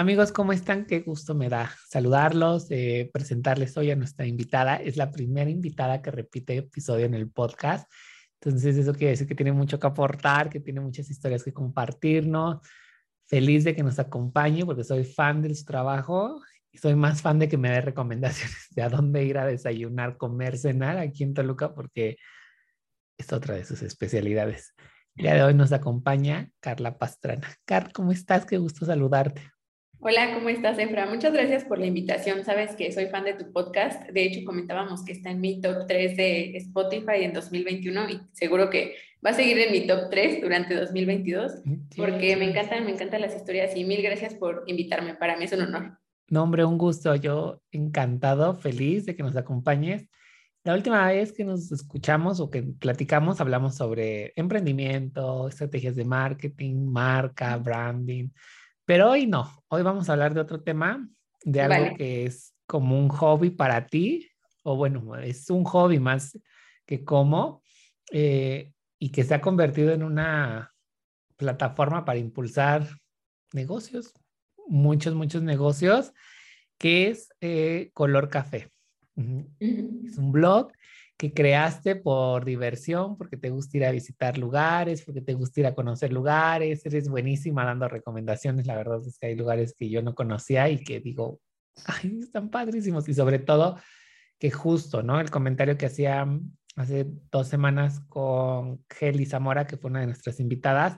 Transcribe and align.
Amigos, 0.00 0.32
¿cómo 0.32 0.54
están? 0.54 0.86
Qué 0.86 1.00
gusto 1.00 1.34
me 1.34 1.50
da 1.50 1.70
saludarlos, 1.86 2.70
eh, 2.70 3.10
presentarles 3.12 3.76
hoy 3.76 3.90
a 3.90 3.96
nuestra 3.96 4.24
invitada. 4.24 4.76
Es 4.76 4.96
la 4.96 5.10
primera 5.10 5.50
invitada 5.50 6.00
que 6.00 6.10
repite 6.10 6.56
episodio 6.56 7.04
en 7.04 7.12
el 7.12 7.30
podcast. 7.30 7.86
Entonces, 8.40 8.78
eso 8.78 8.94
quiere 8.94 9.10
decir 9.10 9.26
que 9.26 9.34
tiene 9.34 9.52
mucho 9.52 9.78
que 9.78 9.86
aportar, 9.86 10.48
que 10.48 10.58
tiene 10.58 10.80
muchas 10.80 11.10
historias 11.10 11.44
que 11.44 11.52
compartirnos. 11.52 12.66
Feliz 13.26 13.64
de 13.64 13.76
que 13.76 13.82
nos 13.82 13.98
acompañe 13.98 14.64
porque 14.64 14.84
soy 14.84 15.04
fan 15.04 15.42
de 15.42 15.54
su 15.54 15.66
trabajo 15.66 16.40
y 16.72 16.78
soy 16.78 16.94
más 16.94 17.20
fan 17.20 17.38
de 17.38 17.50
que 17.50 17.58
me 17.58 17.68
dé 17.68 17.82
recomendaciones 17.82 18.68
de 18.70 18.80
a 18.80 18.88
dónde 18.88 19.22
ir 19.24 19.36
a 19.36 19.44
desayunar, 19.44 20.16
comer, 20.16 20.56
cenar 20.56 20.96
aquí 20.96 21.24
en 21.24 21.34
Toluca 21.34 21.74
porque 21.74 22.16
es 23.18 23.30
otra 23.34 23.54
de 23.54 23.66
sus 23.66 23.82
especialidades. 23.82 24.72
El 25.14 25.24
día 25.24 25.34
de 25.34 25.42
hoy 25.42 25.52
nos 25.52 25.72
acompaña 25.72 26.50
Carla 26.60 26.96
Pastrana. 26.96 27.48
Car, 27.66 27.92
¿cómo 27.92 28.12
estás? 28.12 28.46
Qué 28.46 28.56
gusto 28.56 28.86
saludarte. 28.86 29.42
Hola, 30.02 30.32
¿cómo 30.32 30.48
estás, 30.48 30.78
Efra? 30.78 31.04
Muchas 31.04 31.34
gracias 31.34 31.62
por 31.62 31.78
la 31.78 31.84
invitación. 31.84 32.42
Sabes 32.42 32.74
que 32.74 32.90
soy 32.90 33.08
fan 33.08 33.22
de 33.24 33.34
tu 33.34 33.52
podcast. 33.52 34.08
De 34.08 34.24
hecho, 34.24 34.46
comentábamos 34.46 35.04
que 35.04 35.12
está 35.12 35.30
en 35.30 35.42
mi 35.42 35.60
top 35.60 35.86
3 35.86 36.16
de 36.16 36.56
Spotify 36.56 37.24
en 37.24 37.34
2021 37.34 38.08
y 38.08 38.20
seguro 38.32 38.70
que 38.70 38.94
va 39.24 39.30
a 39.30 39.34
seguir 39.34 39.58
en 39.58 39.72
mi 39.72 39.86
top 39.86 40.08
3 40.10 40.40
durante 40.40 40.74
2022 40.74 41.52
porque 41.98 42.34
me 42.36 42.48
encantan, 42.48 42.86
me 42.86 42.92
encantan 42.92 43.20
las 43.20 43.36
historias 43.36 43.76
y 43.76 43.84
mil 43.84 44.00
gracias 44.00 44.32
por 44.32 44.64
invitarme. 44.66 45.16
Para 45.16 45.36
mí 45.36 45.44
es 45.44 45.52
un 45.52 45.60
honor. 45.60 45.98
No, 46.30 46.44
hombre, 46.44 46.64
un 46.64 46.78
gusto. 46.78 47.14
Yo 47.16 47.60
encantado, 47.70 48.54
feliz 48.54 49.04
de 49.04 49.14
que 49.14 49.22
nos 49.22 49.36
acompañes. 49.36 50.08
La 50.64 50.72
última 50.72 51.06
vez 51.08 51.30
que 51.34 51.44
nos 51.44 51.70
escuchamos 51.72 52.40
o 52.40 52.48
que 52.48 52.62
platicamos, 52.62 53.42
hablamos 53.42 53.74
sobre 53.76 54.32
emprendimiento, 54.34 55.46
estrategias 55.46 55.94
de 55.94 56.06
marketing, 56.06 56.86
marca, 56.86 57.58
branding. 57.58 58.30
Pero 58.84 59.10
hoy 59.10 59.26
no, 59.26 59.50
hoy 59.68 59.82
vamos 59.82 60.08
a 60.08 60.12
hablar 60.12 60.34
de 60.34 60.40
otro 60.40 60.62
tema, 60.62 61.08
de 61.44 61.60
algo 61.60 61.96
que 61.96 62.26
es 62.26 62.54
como 62.66 62.98
un 62.98 63.08
hobby 63.08 63.50
para 63.50 63.86
ti, 63.86 64.28
o 64.62 64.76
bueno, 64.76 65.16
es 65.16 65.48
un 65.50 65.64
hobby 65.64 65.98
más 65.98 66.38
que 66.86 67.04
como, 67.04 67.62
eh, 68.12 68.72
y 68.98 69.10
que 69.10 69.24
se 69.24 69.34
ha 69.34 69.40
convertido 69.40 69.92
en 69.92 70.02
una 70.02 70.72
plataforma 71.36 72.04
para 72.04 72.18
impulsar 72.18 72.86
negocios, 73.52 74.12
muchos, 74.68 75.14
muchos 75.14 75.42
negocios, 75.42 76.12
que 76.78 77.08
es 77.08 77.28
eh, 77.40 77.90
Color 77.94 78.28
Café. 78.28 78.70
Es 79.60 80.16
un 80.16 80.32
blog 80.32 80.72
que 81.20 81.34
creaste 81.34 81.96
por 81.96 82.46
diversión, 82.46 83.18
porque 83.18 83.36
te 83.36 83.50
gusta 83.50 83.76
ir 83.76 83.84
a 83.84 83.90
visitar 83.90 84.38
lugares, 84.38 85.02
porque 85.02 85.20
te 85.20 85.34
gusta 85.34 85.60
ir 85.60 85.66
a 85.66 85.74
conocer 85.74 86.14
lugares, 86.14 86.86
eres 86.86 87.10
buenísima 87.10 87.62
dando 87.66 87.88
recomendaciones, 87.88 88.66
la 88.66 88.74
verdad 88.74 89.02
es 89.06 89.18
que 89.18 89.26
hay 89.26 89.34
lugares 89.34 89.74
que 89.76 89.90
yo 89.90 90.00
no 90.00 90.14
conocía 90.14 90.70
y 90.70 90.82
que 90.82 90.98
digo, 90.98 91.38
ay, 91.84 92.20
están 92.22 92.48
padrísimos 92.48 93.06
y 93.06 93.12
sobre 93.12 93.38
todo 93.38 93.78
que 94.38 94.50
justo, 94.50 95.02
¿no? 95.02 95.20
El 95.20 95.30
comentario 95.30 95.76
que 95.76 95.84
hacía 95.84 96.26
hace 96.76 97.06
dos 97.30 97.48
semanas 97.48 98.00
con 98.08 98.82
Geli 98.88 99.26
Zamora, 99.26 99.66
que 99.66 99.76
fue 99.76 99.90
una 99.90 100.00
de 100.00 100.06
nuestras 100.06 100.40
invitadas, 100.40 100.96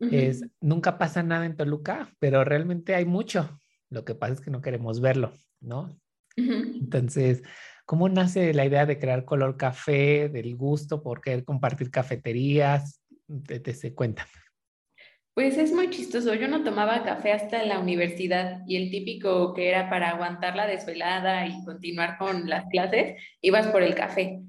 es, 0.00 0.44
nunca 0.60 0.98
pasa 0.98 1.22
nada 1.22 1.46
en 1.46 1.54
Toluca, 1.54 2.12
pero 2.18 2.42
realmente 2.42 2.96
hay 2.96 3.04
mucho. 3.04 3.60
Lo 3.88 4.04
que 4.04 4.16
pasa 4.16 4.32
es 4.32 4.40
que 4.40 4.50
no 4.50 4.62
queremos 4.62 5.00
verlo, 5.00 5.32
¿no? 5.60 5.96
Entonces, 6.36 7.44
¿Cómo 7.90 8.08
nace 8.08 8.54
la 8.54 8.64
idea 8.64 8.86
de 8.86 9.00
crear 9.00 9.24
color 9.24 9.56
café, 9.56 10.28
del 10.28 10.54
gusto 10.54 11.02
por 11.02 11.20
querer 11.20 11.44
compartir 11.44 11.90
cafeterías? 11.90 13.02
Te, 13.48 13.94
cuéntame. 13.96 14.30
Pues 15.34 15.58
es 15.58 15.72
muy 15.72 15.90
chistoso. 15.90 16.32
Yo 16.34 16.46
no 16.46 16.62
tomaba 16.62 17.02
café 17.02 17.32
hasta 17.32 17.64
la 17.64 17.80
universidad 17.80 18.60
y 18.68 18.76
el 18.76 18.92
típico 18.92 19.54
que 19.54 19.70
era 19.70 19.90
para 19.90 20.10
aguantar 20.10 20.54
la 20.54 20.68
desvelada 20.68 21.48
y 21.48 21.64
continuar 21.64 22.16
con 22.16 22.48
las 22.48 22.64
clases, 22.68 23.20
ibas 23.40 23.66
por 23.66 23.82
el 23.82 23.96
café. 23.96 24.40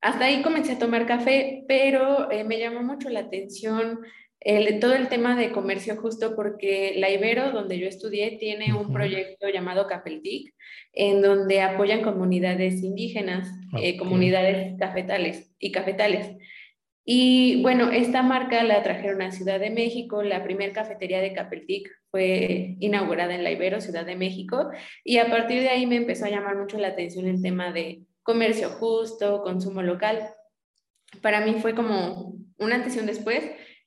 Hasta 0.00 0.24
ahí 0.24 0.42
comencé 0.42 0.72
a 0.72 0.78
tomar 0.80 1.06
café, 1.06 1.64
pero 1.68 2.28
eh, 2.32 2.42
me 2.42 2.58
llamó 2.58 2.82
mucho 2.82 3.08
la 3.08 3.20
atención 3.20 4.00
todo 4.80 4.94
el 4.94 5.08
tema 5.08 5.36
de 5.36 5.52
comercio 5.52 5.96
justo 5.96 6.34
porque 6.34 6.94
la 6.96 7.10
Ibero, 7.10 7.52
donde 7.52 7.78
yo 7.78 7.86
estudié, 7.86 8.38
tiene 8.38 8.74
un 8.74 8.92
proyecto 8.92 9.48
llamado 9.48 9.86
Capeltic, 9.86 10.54
en 10.92 11.20
donde 11.20 11.60
apoyan 11.60 12.02
comunidades 12.02 12.82
indígenas, 12.82 13.48
eh, 13.78 13.96
comunidades 13.96 14.78
cafetales 14.78 15.54
y 15.58 15.72
cafetales. 15.72 16.36
Y 17.04 17.60
bueno, 17.62 17.90
esta 17.90 18.22
marca 18.22 18.62
la 18.62 18.82
trajeron 18.82 19.22
a 19.22 19.32
Ciudad 19.32 19.58
de 19.58 19.70
México, 19.70 20.22
la 20.22 20.44
primera 20.44 20.72
cafetería 20.72 21.20
de 21.20 21.32
Capeltic 21.32 21.90
fue 22.10 22.76
inaugurada 22.80 23.34
en 23.34 23.42
la 23.42 23.50
Ibero, 23.50 23.80
Ciudad 23.80 24.04
de 24.04 24.16
México, 24.16 24.70
y 25.04 25.18
a 25.18 25.30
partir 25.30 25.60
de 25.60 25.70
ahí 25.70 25.86
me 25.86 25.96
empezó 25.96 26.26
a 26.26 26.30
llamar 26.30 26.56
mucho 26.56 26.78
la 26.78 26.88
atención 26.88 27.26
el 27.26 27.42
tema 27.42 27.72
de 27.72 28.02
comercio 28.22 28.68
justo, 28.70 29.42
consumo 29.42 29.82
local. 29.82 30.20
Para 31.22 31.40
mí 31.40 31.56
fue 31.60 31.74
como 31.74 32.34
una 32.58 32.76
antes 32.76 32.94
y 32.96 33.00
un 33.00 33.06
después, 33.06 33.44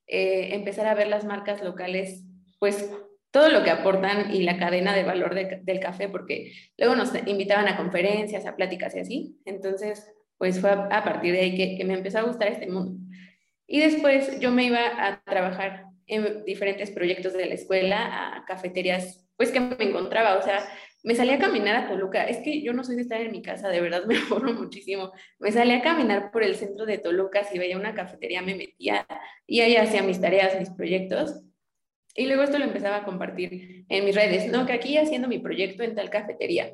eh, 0.08 0.50
empezar 0.54 0.88
a 0.88 0.96
ver 0.96 1.08
las 1.08 1.26
marcas 1.26 1.64
locales, 1.64 2.24
pues 2.60 2.92
todo 3.32 3.50
lo 3.50 3.64
que 3.64 3.72
aportan 3.72 4.34
y 4.34 4.44
la 4.44 4.58
cadena 4.60 4.96
de 4.96 5.04
valor 5.04 5.34
del 5.34 5.80
café, 5.80 6.08
porque 6.08 6.54
luego 6.78 6.96
nos 6.96 7.12
invitaban 7.26 7.68
a 7.68 7.78
conferencias, 7.78 8.46
a 8.46 8.56
pláticas 8.56 8.96
y 8.96 9.00
así. 9.00 9.38
Entonces, 9.46 10.08
pues 10.38 10.62
fue 10.62 10.70
a, 10.70 11.04
partir 11.04 11.34
de 11.34 11.40
ahí 11.40 11.56
que, 11.56 11.78
que, 11.78 11.84
me 11.84 11.96
empezó 11.96 12.20
a 12.20 12.24
gustar 12.24 12.50
este 12.50 12.68
mundo. 12.68 12.94
Y 13.66 13.80
después 13.80 14.40
yo 14.40 14.52
me 14.52 14.66
iba 14.66 14.80
a 14.80 15.24
trabajar 15.24 15.86
en 16.06 16.44
diferentes 16.46 16.92
proyectos 16.92 17.34
de 17.34 17.48
la 17.48 17.56
escuela, 17.56 18.38
a 18.38 18.46
cafeterías, 18.46 19.26
pues 19.36 19.52
que 19.52 19.60
me 19.60 19.84
encontraba, 19.84 20.38
o 20.38 20.42
sea, 20.44 20.64
me 21.04 21.16
salía 21.16 21.36
a 21.36 21.40
caminar 21.40 21.76
a 21.76 21.88
Toluca. 21.88 22.24
Es 22.24 22.38
que 22.38 22.62
yo 22.62 22.74
no 22.74 22.84
soy 22.84 22.96
de 22.96 23.02
estar 23.02 23.22
en 23.22 23.32
mi 23.32 23.42
casa, 23.42 23.70
de 23.70 23.82
verdad 23.82 24.06
me 24.06 24.18
aburro 24.32 24.54
muchísimo. 24.54 25.12
Me 25.40 25.52
salía 25.52 25.78
a 25.78 25.82
caminar 25.82 26.32
por 26.32 26.44
el 26.44 26.56
centro 26.56 26.86
de 26.86 26.98
Toluca, 26.98 27.44
si 27.44 27.60
veía 27.60 27.78
una 27.78 27.94
cafetería 27.94 28.42
me 28.42 28.56
metía 28.56 29.06
y 29.46 29.62
ahí 29.62 29.76
hacía 29.76 30.02
mis 30.02 30.20
tareas, 30.20 30.58
mis 30.60 30.70
proyectos. 30.70 31.44
Y 32.16 32.28
luego 32.28 32.44
esto 32.44 32.60
lo 32.60 32.66
empezaba 32.66 32.98
a 32.98 33.06
compartir 33.06 33.86
en 33.90 34.06
mis 34.06 34.16
redes, 34.16 34.52
¿no? 34.52 34.66
Que 34.66 34.74
aquí 34.74 34.98
haciendo 34.98 35.28
mi 35.28 35.40
proyecto 35.40 35.84
en 35.84 35.96
tal 35.96 36.10
cafetería. 36.10 36.74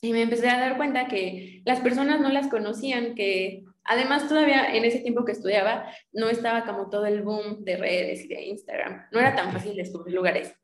Y 0.00 0.12
me 0.12 0.22
empecé 0.22 0.48
a 0.48 0.58
dar 0.58 0.76
cuenta 0.76 1.06
que 1.06 1.62
las 1.64 1.80
personas 1.80 2.20
no 2.20 2.30
las 2.30 2.48
conocían, 2.48 3.14
que 3.14 3.64
además 3.84 4.28
todavía 4.28 4.74
en 4.74 4.84
ese 4.84 5.00
tiempo 5.00 5.24
que 5.24 5.32
estudiaba 5.32 5.92
no 6.12 6.30
estaba 6.30 6.64
como 6.64 6.88
todo 6.88 7.04
el 7.06 7.22
boom 7.22 7.64
de 7.64 7.76
redes 7.76 8.24
y 8.24 8.28
de 8.28 8.42
Instagram. 8.46 9.06
No 9.12 9.20
era 9.20 9.34
tan 9.34 9.52
fácil 9.52 9.76
descubrir 9.76 10.14
lugares. 10.14 10.54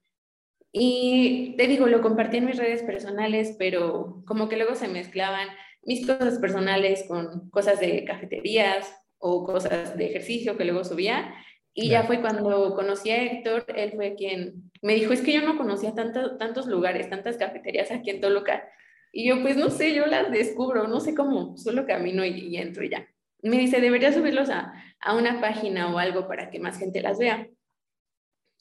Y 0.77 1.55
te 1.57 1.69
digo, 1.69 1.87
lo 1.87 2.03
compartí 2.03 2.39
en 2.39 2.47
mis 2.47 2.57
redes 2.57 2.83
personales, 2.83 3.55
pero 3.61 4.25
como 4.27 4.49
que 4.49 4.57
luego 4.57 4.75
se 4.75 4.89
mezclaban 4.89 5.47
mis 5.85 6.05
cosas 6.05 6.41
personales 6.41 7.05
con 7.07 7.49
cosas 7.51 7.79
de 7.79 8.05
cafeterías 8.05 8.93
o 9.19 9.45
cosas 9.45 9.97
de 9.97 10.07
ejercicio 10.07 10.57
que 10.57 10.65
luego 10.65 10.83
subía. 10.83 11.33
Y 11.75 11.91
ya 11.91 12.03
fue 12.03 12.21
cuando 12.21 12.75
conocí 12.75 13.13
a 13.13 13.23
Héctor, 13.23 13.67
él 13.77 13.93
fue 13.95 14.17
quien 14.17 14.73
me 14.83 14.97
dijo, 14.97 15.13
es 15.13 15.21
que 15.21 15.33
yo 15.33 15.43
no 15.43 15.57
conocía 15.57 15.95
tanto, 15.95 16.39
tantos 16.39 16.67
lugares, 16.67 17.09
tantas 17.09 17.37
cafeterías 17.37 17.93
aquí 17.93 18.11
en 18.11 18.21
Toluca. 18.21 18.69
Y 19.13 19.29
yo, 19.29 19.43
pues 19.43 19.57
no 19.57 19.71
sé, 19.71 19.95
yo 19.95 20.07
las 20.07 20.33
descubro, 20.33 20.89
no 20.89 20.99
sé 20.99 21.15
cómo, 21.15 21.57
solo 21.57 21.87
camino 21.87 22.25
y, 22.25 22.49
y 22.49 22.57
entro 22.57 22.83
y 22.83 22.91
ya. 22.91 23.09
Me 23.43 23.59
dice, 23.59 23.81
deberías 23.81 24.17
subirlos 24.17 24.51
a, 24.51 24.73
a 24.99 25.15
una 25.15 25.41
página 25.41 25.95
o 25.95 25.99
algo 25.99 26.27
para 26.27 26.51
que 26.51 26.59
más 26.59 26.81
gente 26.81 27.01
las 27.01 27.21
vea. 27.21 27.47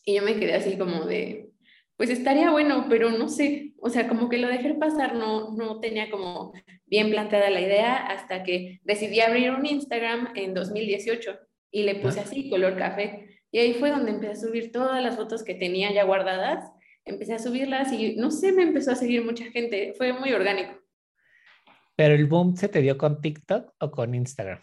Y 0.06 0.14
yo 0.14 0.22
me 0.22 0.40
quedé 0.40 0.54
así 0.54 0.78
como 0.78 1.06
de, 1.06 1.53
pues 1.98 2.10
estaría 2.10 2.52
bueno, 2.52 2.88
pero 2.90 3.12
no 3.12 3.30
sé, 3.30 3.74
o 3.80 3.90
sea, 3.90 4.08
como 4.08 4.30
que 4.30 4.38
lo 4.38 4.48
dejé 4.48 4.74
pasar, 4.74 5.16
no, 5.16 5.52
no 5.52 5.80
tenía 5.80 6.10
como 6.10 6.54
bien 6.86 7.10
planteada 7.12 7.50
la 7.50 7.62
idea 7.62 7.96
hasta 7.96 8.44
que 8.44 8.80
decidí 8.84 9.20
abrir 9.20 9.52
un 9.52 9.66
Instagram 9.66 10.34
en 10.36 10.54
2018 10.54 11.40
y 11.72 11.84
le 11.84 11.96
puse 11.96 12.20
así, 12.20 12.50
color 12.50 12.78
café. 12.78 13.42
Y 13.52 13.60
ahí 13.60 13.74
fue 13.76 13.92
donde 13.92 14.12
empecé 14.12 14.34
a 14.34 14.48
subir 14.48 14.72
todas 14.72 15.02
las 15.04 15.16
fotos 15.16 15.44
que 15.44 15.54
tenía 15.54 15.92
ya 15.92 16.04
guardadas, 16.04 16.72
empecé 17.06 17.34
a 17.34 17.40
subirlas 17.40 17.92
y 17.92 18.16
no 18.16 18.32
sé, 18.32 18.52
me 18.52 18.64
empezó 18.64 18.92
a 18.92 18.96
seguir 18.96 19.24
mucha 19.24 19.46
gente, 19.46 19.94
fue 19.96 20.14
muy 20.14 20.34
orgánico. 20.34 20.74
¿Pero 21.96 22.16
el 22.16 22.26
boom 22.26 22.56
se 22.56 22.70
te 22.70 22.82
dio 22.82 22.98
con 22.98 23.22
TikTok 23.22 23.74
o 23.80 23.92
con 23.92 24.16
Instagram? 24.16 24.60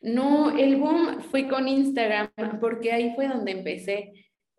No, 0.00 0.56
el 0.56 0.76
boom 0.76 1.20
fue 1.20 1.48
con 1.48 1.68
Instagram 1.68 2.30
porque 2.60 2.92
ahí 2.92 3.12
fue 3.14 3.28
donde 3.28 3.52
empecé. 3.52 4.12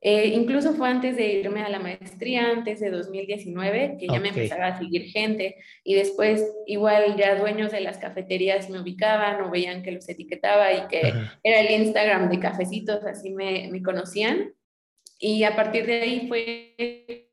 Eh, 0.05 0.33
incluso 0.35 0.73
fue 0.73 0.89
antes 0.89 1.15
de 1.15 1.31
irme 1.35 1.61
a 1.61 1.69
la 1.69 1.79
maestría, 1.79 2.49
antes 2.49 2.81
de 2.81 2.91
2019, 2.91 3.95
que 3.97 4.07
ya 4.07 4.19
me 4.19 4.29
empezaba 4.29 4.67
a 4.67 4.77
seguir 4.77 5.05
gente 5.05 5.55
y 5.81 5.93
después 5.93 6.45
igual 6.67 7.15
ya 7.15 7.39
dueños 7.39 7.71
de 7.71 7.79
las 7.79 7.99
cafeterías 7.99 8.69
me 8.69 8.81
ubicaban 8.81 9.41
o 9.41 9.49
veían 9.49 9.81
que 9.81 9.93
los 9.93 10.09
etiquetaba 10.09 10.73
y 10.73 10.87
que 10.89 11.13
era 11.41 11.61
el 11.61 11.81
Instagram 11.83 12.29
de 12.29 12.39
cafecitos, 12.41 13.05
así 13.05 13.29
me, 13.29 13.69
me 13.71 13.81
conocían. 13.81 14.53
Y 15.19 15.45
a 15.45 15.55
partir 15.55 15.85
de 15.85 16.01
ahí 16.01 16.27
fue 16.27 17.29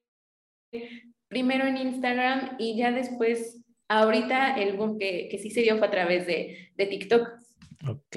primero 1.26 1.66
en 1.66 1.76
Instagram 1.76 2.54
y 2.60 2.76
ya 2.76 2.92
después, 2.92 3.64
ahorita 3.88 4.54
el 4.54 4.76
boom 4.76 4.96
que, 4.96 5.26
que 5.28 5.38
sí 5.38 5.50
se 5.50 5.62
dio 5.62 5.76
fue 5.78 5.88
a 5.88 5.90
través 5.90 6.24
de, 6.24 6.70
de 6.76 6.86
TikTok. 6.86 7.30
Ok. 7.88 8.16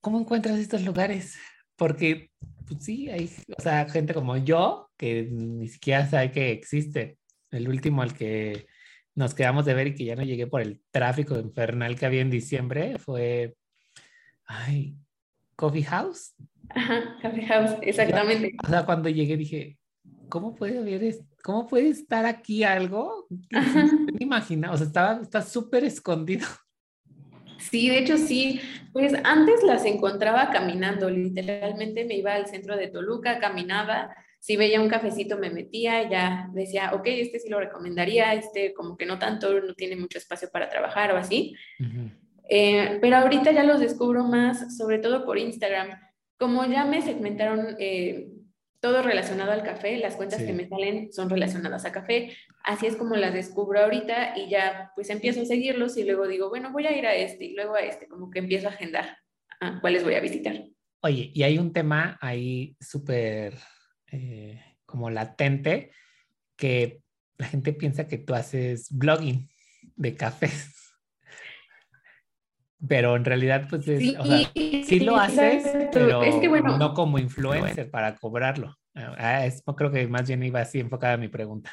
¿Cómo 0.00 0.18
encuentras 0.18 0.58
estos 0.58 0.82
lugares? 0.82 1.38
Porque 1.76 2.30
pues 2.66 2.84
sí, 2.84 3.08
hay, 3.08 3.30
o 3.56 3.62
sea, 3.62 3.88
gente 3.88 4.14
como 4.14 4.36
yo 4.36 4.90
que 4.96 5.28
ni 5.30 5.68
siquiera 5.68 6.06
sabe 6.06 6.32
que 6.32 6.52
existe. 6.52 7.18
El 7.50 7.68
último 7.68 8.02
al 8.02 8.12
que 8.12 8.66
nos 9.14 9.34
quedamos 9.34 9.64
de 9.64 9.74
ver 9.74 9.88
y 9.88 9.94
que 9.94 10.04
ya 10.04 10.16
no 10.16 10.22
llegué 10.22 10.46
por 10.46 10.60
el 10.60 10.82
tráfico 10.90 11.38
infernal 11.38 11.96
que 11.96 12.06
había 12.06 12.20
en 12.20 12.30
diciembre 12.30 12.98
fue, 12.98 13.56
ay, 14.44 14.96
Coffee 15.54 15.84
House. 15.84 16.34
Ajá, 16.68 17.16
Coffee 17.22 17.46
House, 17.46 17.76
exactamente. 17.82 18.56
o 18.62 18.68
sea, 18.68 18.84
cuando 18.84 19.08
llegué 19.08 19.36
dije, 19.36 19.78
¿cómo 20.28 20.54
puede 20.54 20.78
haber, 20.78 21.16
cómo 21.42 21.66
puede 21.66 21.88
estar 21.88 22.26
aquí 22.26 22.64
algo? 22.64 23.26
No 23.50 24.12
me 24.12 24.18
imagina, 24.18 24.72
o 24.72 24.76
sea, 24.76 24.86
estaba, 24.86 25.22
está 25.22 25.42
súper 25.42 25.84
escondido. 25.84 26.46
Sí, 27.70 27.88
de 27.88 27.98
hecho 27.98 28.16
sí, 28.16 28.60
pues 28.92 29.12
antes 29.24 29.62
las 29.62 29.84
encontraba 29.84 30.50
caminando, 30.50 31.10
literalmente 31.10 32.04
me 32.04 32.14
iba 32.14 32.34
al 32.34 32.46
centro 32.46 32.76
de 32.76 32.88
Toluca, 32.88 33.38
caminaba, 33.38 34.14
si 34.38 34.56
veía 34.56 34.80
un 34.80 34.88
cafecito 34.88 35.38
me 35.38 35.50
metía, 35.50 36.08
ya 36.08 36.48
decía, 36.52 36.92
ok, 36.94 37.02
este 37.06 37.40
sí 37.40 37.48
lo 37.48 37.58
recomendaría, 37.58 38.32
este 38.34 38.74
como 38.74 38.96
que 38.96 39.04
no 39.04 39.18
tanto, 39.18 39.60
no 39.60 39.74
tiene 39.74 39.96
mucho 39.96 40.18
espacio 40.18 40.48
para 40.52 40.68
trabajar 40.68 41.12
o 41.12 41.16
así. 41.16 41.56
Eh, 42.48 42.98
pero 43.00 43.16
ahorita 43.16 43.50
ya 43.50 43.64
los 43.64 43.80
descubro 43.80 44.22
más, 44.22 44.76
sobre 44.76 44.98
todo 44.98 45.24
por 45.24 45.36
Instagram. 45.36 45.98
Como 46.38 46.64
ya 46.66 46.84
me 46.84 47.02
segmentaron 47.02 47.74
eh, 47.80 48.28
todo 48.86 49.02
relacionado 49.02 49.50
al 49.50 49.64
café, 49.64 49.98
las 49.98 50.14
cuentas 50.14 50.40
que 50.44 50.52
me 50.52 50.68
salen 50.68 51.12
son 51.12 51.28
relacionadas 51.28 51.84
a 51.84 51.90
café, 51.90 52.36
así 52.62 52.86
es 52.86 52.94
como 52.94 53.16
las 53.16 53.34
descubro 53.34 53.80
ahorita 53.80 54.38
y 54.38 54.48
ya 54.48 54.92
pues 54.94 55.10
empiezo 55.10 55.42
a 55.42 55.44
seguirlos 55.44 55.96
y 55.96 56.04
luego 56.04 56.28
digo, 56.28 56.50
bueno, 56.50 56.70
voy 56.70 56.86
a 56.86 56.96
ir 56.96 57.04
a 57.04 57.16
este 57.16 57.46
y 57.46 57.54
luego 57.54 57.74
a 57.74 57.80
este, 57.80 58.06
como 58.06 58.30
que 58.30 58.38
empiezo 58.38 58.68
a 58.68 58.70
agendar 58.70 59.18
a 59.58 59.80
cuáles 59.80 60.04
voy 60.04 60.14
a 60.14 60.20
visitar. 60.20 60.62
Oye, 61.00 61.32
y 61.34 61.42
hay 61.42 61.58
un 61.58 61.72
tema 61.72 62.16
ahí 62.20 62.76
súper 62.80 63.54
eh, 64.12 64.62
como 64.84 65.10
latente 65.10 65.90
que 66.54 67.00
la 67.36 67.46
gente 67.46 67.72
piensa 67.72 68.06
que 68.06 68.18
tú 68.18 68.34
haces 68.34 68.86
blogging 68.92 69.50
de 69.96 70.14
cafés. 70.14 70.85
Pero 72.86 73.16
en 73.16 73.24
realidad, 73.24 73.66
pues 73.70 73.84
sí, 73.84 74.16
sí 74.84 75.00
lo 75.00 75.16
haces, 75.16 75.88
pero 75.92 76.22
es 76.22 76.34
que, 76.36 76.48
bueno, 76.48 76.76
no 76.76 76.92
como 76.92 77.18
influencer 77.18 77.90
para 77.90 78.16
cobrarlo. 78.16 78.76
Ah, 78.94 79.46
es, 79.46 79.62
creo 79.76 79.90
que 79.90 80.06
más 80.08 80.26
bien 80.28 80.42
iba 80.42 80.60
así 80.60 80.80
enfocada 80.80 81.16
mi 81.16 81.28
pregunta, 81.28 81.72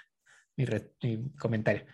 mi, 0.55 0.65
comentario. 1.37 1.85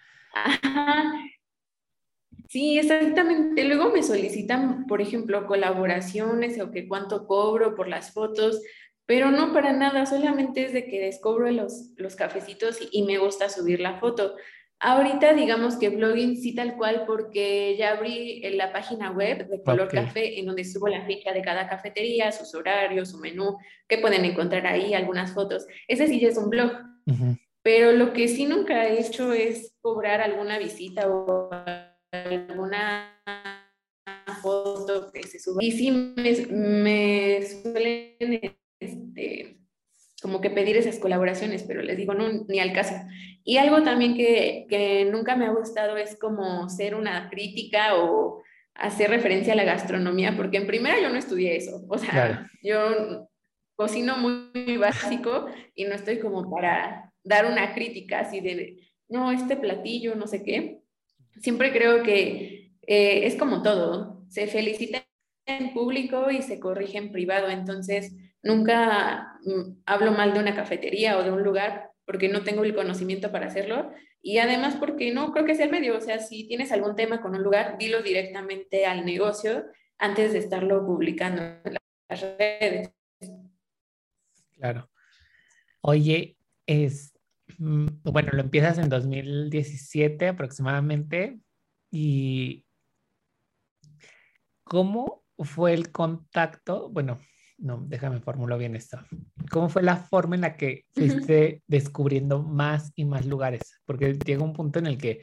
Sí, 2.47 2.79
exactamente. 2.79 3.63
Luego 3.63 3.91
me 3.91 4.03
solicitan, 4.03 4.85
por 4.87 5.01
ejemplo, 5.01 5.45
colaboraciones 5.45 6.59
o 6.59 6.71
que 6.71 6.87
cuánto 6.87 7.27
cobro 7.27 7.75
por 7.75 7.87
las 7.87 8.13
fotos, 8.13 8.61
pero 9.05 9.31
no 9.31 9.53
para 9.53 9.73
nada, 9.73 10.05
solamente 10.05 10.65
es 10.65 10.73
de 10.73 10.85
que 10.85 10.99
descubro 10.99 11.49
los, 11.51 11.93
los 11.97 12.15
cafecitos 12.15 12.77
y 12.91 13.03
me 13.03 13.17
gusta 13.17 13.49
subir 13.49 13.79
la 13.79 13.99
foto. 13.99 14.35
Ahorita 14.81 15.33
digamos 15.33 15.75
que 15.75 15.89
blogging 15.89 16.37
sí 16.37 16.55
tal 16.55 16.77
cual 16.77 17.03
porque 17.05 17.75
ya 17.77 17.91
abrí 17.91 18.41
la 18.51 18.71
página 18.71 19.11
web 19.11 19.49
de 19.49 19.61
Color 19.61 19.89
Café 19.89 20.39
en 20.39 20.45
donde 20.45 20.63
subo 20.63 20.87
la 20.87 21.05
ficha 21.05 21.33
de 21.33 21.41
cada 21.41 21.67
cafetería, 21.67 22.31
sus 22.31 22.55
horarios, 22.55 23.09
su 23.09 23.17
menú, 23.17 23.57
que 23.89 23.97
pueden 23.97 24.23
encontrar 24.23 24.65
ahí, 24.65 24.93
algunas 24.93 25.33
fotos. 25.33 25.67
Ese 25.87 26.07
sí 26.07 26.21
ya 26.21 26.29
es 26.29 26.37
un 26.37 26.49
blog. 26.49 26.71
Pero 27.61 27.91
lo 27.91 28.13
que 28.13 28.29
sí 28.29 28.45
nunca 28.45 28.87
he 28.87 29.01
hecho 29.01 29.33
es 29.33 29.75
cobrar 29.81 30.21
alguna 30.21 30.57
visita 30.57 31.09
o 31.09 31.49
alguna 32.11 33.21
foto 34.41 35.11
que 35.11 35.23
se 35.23 35.39
suba. 35.39 35.61
Y 35.61 35.71
sí 35.71 35.91
me, 35.91 36.45
me 36.47 37.41
suelen 37.41 38.55
este, 38.79 39.58
como 40.21 40.41
que 40.41 40.49
pedir 40.49 40.77
esas 40.77 40.99
colaboraciones, 40.99 41.63
pero 41.63 41.81
les 41.81 41.97
digo, 41.97 42.13
no, 42.13 42.27
ni 42.47 42.59
al 42.59 42.73
caso. 42.73 42.95
Y 43.43 43.57
algo 43.57 43.83
también 43.83 44.15
que, 44.15 44.65
que 44.69 45.05
nunca 45.05 45.35
me 45.35 45.45
ha 45.45 45.51
gustado 45.51 45.97
es 45.97 46.17
como 46.17 46.69
ser 46.69 46.95
una 46.95 47.29
crítica 47.29 47.95
o 47.95 48.41
hacer 48.79 49.09
referencia 49.09 49.53
a 49.53 49.55
la 49.55 49.63
gastronomía, 49.63 50.35
porque 50.35 50.57
en 50.57 50.67
primera 50.67 50.99
yo 51.01 51.09
no 51.09 51.17
estudié 51.17 51.57
eso, 51.57 51.85
o 51.89 51.97
sea, 51.97 52.49
yo 52.63 53.27
cocino 53.75 54.17
muy, 54.17 54.77
básico 54.77 55.47
y 55.75 55.85
no 55.85 55.95
estoy 55.95 56.19
como 56.19 56.49
para 56.49 57.13
dar 57.23 57.45
una 57.45 57.73
crítica 57.73 58.21
así 58.21 58.39
de, 58.39 58.77
no, 59.07 59.31
este 59.31 59.57
platillo, 59.57 60.15
no 60.15 60.27
sé 60.27 60.43
qué. 60.43 60.79
Siempre 61.39 61.71
creo 61.71 62.03
que 62.03 62.71
eh, 62.87 63.25
es 63.25 63.35
como 63.35 63.61
todo, 63.61 64.23
se 64.29 64.47
felicita 64.47 65.05
en 65.45 65.73
público 65.73 66.29
y 66.31 66.41
se 66.41 66.59
corrige 66.59 66.97
en 66.97 67.11
privado, 67.11 67.49
entonces 67.49 68.15
Nunca 68.41 69.39
mm, 69.43 69.81
hablo 69.85 70.11
mal 70.11 70.33
de 70.33 70.39
una 70.39 70.55
cafetería 70.55 71.17
o 71.17 71.23
de 71.23 71.31
un 71.31 71.43
lugar 71.43 71.91
porque 72.05 72.29
no 72.29 72.43
tengo 72.43 72.63
el 72.63 72.73
conocimiento 72.73 73.31
para 73.31 73.47
hacerlo 73.47 73.91
y 74.21 74.39
además 74.39 74.75
porque 74.75 75.13
no 75.13 75.31
creo 75.31 75.45
que 75.45 75.55
sea 75.55 75.65
el 75.65 75.71
medio. 75.71 75.97
O 75.97 76.01
sea, 76.01 76.19
si 76.19 76.47
tienes 76.47 76.71
algún 76.71 76.95
tema 76.95 77.21
con 77.21 77.35
un 77.35 77.43
lugar, 77.43 77.77
dilo 77.77 78.01
directamente 78.01 78.85
al 78.85 79.05
negocio 79.05 79.65
antes 79.97 80.33
de 80.33 80.39
estarlo 80.39 80.85
publicando 80.85 81.41
en 81.41 81.77
las 82.09 82.21
redes. 82.21 82.91
Claro. 84.55 84.89
Oye, 85.81 86.37
es, 86.65 87.13
mm, 87.57 87.87
bueno, 88.03 88.31
lo 88.33 88.41
empiezas 88.41 88.77
en 88.77 88.89
2017 88.89 90.27
aproximadamente 90.27 91.39
y 91.91 92.65
¿cómo 94.63 95.23
fue 95.37 95.73
el 95.73 95.91
contacto? 95.91 96.89
Bueno, 96.89 97.19
no, 97.61 97.83
déjame 97.87 98.19
formular 98.19 98.57
bien 98.57 98.75
esto. 98.75 98.99
¿Cómo 99.51 99.69
fue 99.69 99.83
la 99.83 99.97
forma 99.97 100.35
en 100.35 100.41
la 100.41 100.55
que 100.55 100.85
fuiste 100.93 101.61
descubriendo 101.67 102.41
más 102.41 102.91
y 102.95 103.05
más 103.05 103.25
lugares? 103.25 103.79
Porque 103.85 104.13
llega 104.13 104.43
un 104.43 104.53
punto 104.53 104.79
en 104.79 104.87
el 104.87 104.97
que 104.97 105.21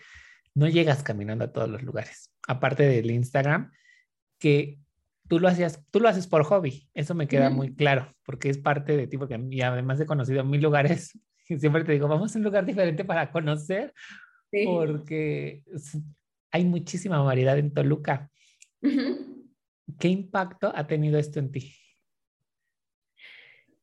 no 0.55 0.69
llegas 0.69 1.03
caminando 1.03 1.45
a 1.45 1.53
todos 1.53 1.69
los 1.69 1.83
lugares. 1.83 2.33
Aparte 2.47 2.85
del 2.85 3.11
Instagram, 3.11 3.73
que 4.39 4.79
tú 5.29 5.39
lo 5.39 5.49
hacías, 5.49 5.83
tú 5.91 6.01
lo 6.01 6.09
haces 6.09 6.27
por 6.27 6.45
hobby. 6.45 6.89
Eso 6.95 7.15
me 7.15 7.29
queda 7.29 7.51
muy 7.51 7.75
claro, 7.75 8.15
porque 8.25 8.49
es 8.49 8.59
parte 8.59 8.97
de 8.97 9.07
ti, 9.07 9.19
porque 9.19 9.39
y 9.51 9.61
además 9.61 10.01
he 10.01 10.07
conocido 10.07 10.45
mil 10.45 10.63
lugares. 10.63 11.19
Y 11.49 11.59
siempre 11.59 11.85
te 11.85 11.93
digo, 11.93 12.09
vamos 12.09 12.35
a 12.35 12.39
un 12.39 12.45
lugar 12.45 12.65
diferente 12.65 13.05
para 13.05 13.31
conocer, 13.31 13.93
porque 14.51 15.63
hay 16.51 16.65
muchísima 16.65 17.21
variedad 17.23 17.59
en 17.59 17.73
Toluca. 17.73 18.31
¿Qué 19.99 20.09
impacto 20.09 20.73
ha 20.75 20.87
tenido 20.87 21.19
esto 21.19 21.39
en 21.39 21.51
ti? 21.51 21.75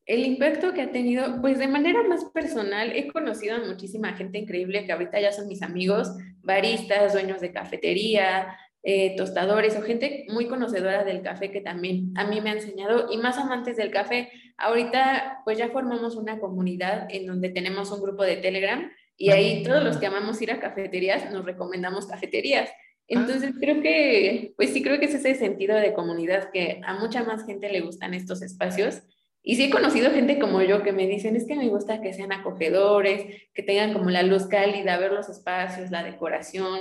El 0.06 0.26
impacto 0.26 0.74
que 0.74 0.82
ha 0.82 0.92
tenido, 0.92 1.40
pues 1.40 1.60
de 1.60 1.68
manera 1.68 2.04
más 2.04 2.26
personal, 2.26 2.92
he 2.94 3.08
conocido 3.08 3.56
a 3.56 3.60
muchísima 3.60 4.14
gente 4.14 4.38
increíble 4.38 4.86
que 4.86 4.92
ahorita 4.92 5.22
ya 5.22 5.32
son 5.32 5.48
mis 5.48 5.62
amigos, 5.62 6.12
baristas, 6.42 7.14
dueños 7.14 7.40
de 7.40 7.54
cafetería, 7.54 8.58
eh, 8.86 9.16
tostadores 9.16 9.78
o 9.78 9.82
gente 9.82 10.26
muy 10.28 10.50
conocedora 10.50 11.06
del 11.06 11.22
café 11.22 11.52
que 11.52 11.62
también 11.62 12.12
a 12.18 12.26
mí 12.26 12.42
me 12.42 12.50
ha 12.50 12.54
enseñado 12.54 13.08
y 13.10 13.18
más 13.18 13.38
amantes 13.38 13.78
del 13.78 13.92
café. 13.92 14.30
Ahorita 14.58 15.40
pues 15.46 15.58
ya 15.58 15.70
formamos 15.70 16.18
una 16.18 16.38
comunidad 16.38 17.08
en 17.10 17.26
donde 17.26 17.48
tenemos 17.48 17.90
un 17.92 18.02
grupo 18.02 18.24
de 18.24 18.36
Telegram 18.36 18.92
y 19.16 19.30
ahí 19.32 19.64
todos 19.64 19.82
los 19.86 19.96
que 19.96 20.08
amamos 20.08 20.42
ir 20.42 20.52
a 20.52 20.60
cafeterías 20.60 21.32
nos 21.32 21.46
recomendamos 21.46 22.08
cafeterías. 22.08 22.70
Entonces 23.08 23.52
ah. 23.54 23.58
creo 23.58 23.82
que, 23.82 24.54
pues 24.58 24.72
sí 24.72 24.84
creo 24.84 25.00
que 25.00 25.06
es 25.06 25.16
ese 25.16 25.36
sentido 25.36 25.78
de 25.78 25.94
comunidad 25.94 26.52
que 26.52 26.82
a 26.84 26.96
mucha 26.96 27.24
más 27.24 27.46
gente 27.46 27.70
le 27.70 27.80
gustan 27.80 28.14
estos 28.14 28.42
espacios 28.42 29.02
y 29.46 29.58
sí 29.58 29.66
he 29.66 29.70
conocido 29.70 30.10
gente 30.12 30.40
como 30.40 30.62
yo 30.62 30.84
que 30.84 30.94
me 30.94 31.06
dicen, 31.06 31.36
es 31.36 31.46
que 31.46 31.56
me 31.56 31.68
gusta 31.68 32.00
que 32.00 32.14
sean 32.14 32.32
acogedores, 32.32 33.44
que 33.54 33.62
tengan 33.62 33.92
como 33.92 34.10
la 34.10 34.24
luz 34.24 34.48
cálida, 34.48 34.98
ver 34.98 35.12
los 35.12 35.28
espacios, 35.28 35.92
la 35.92 36.02
decoración, 36.02 36.80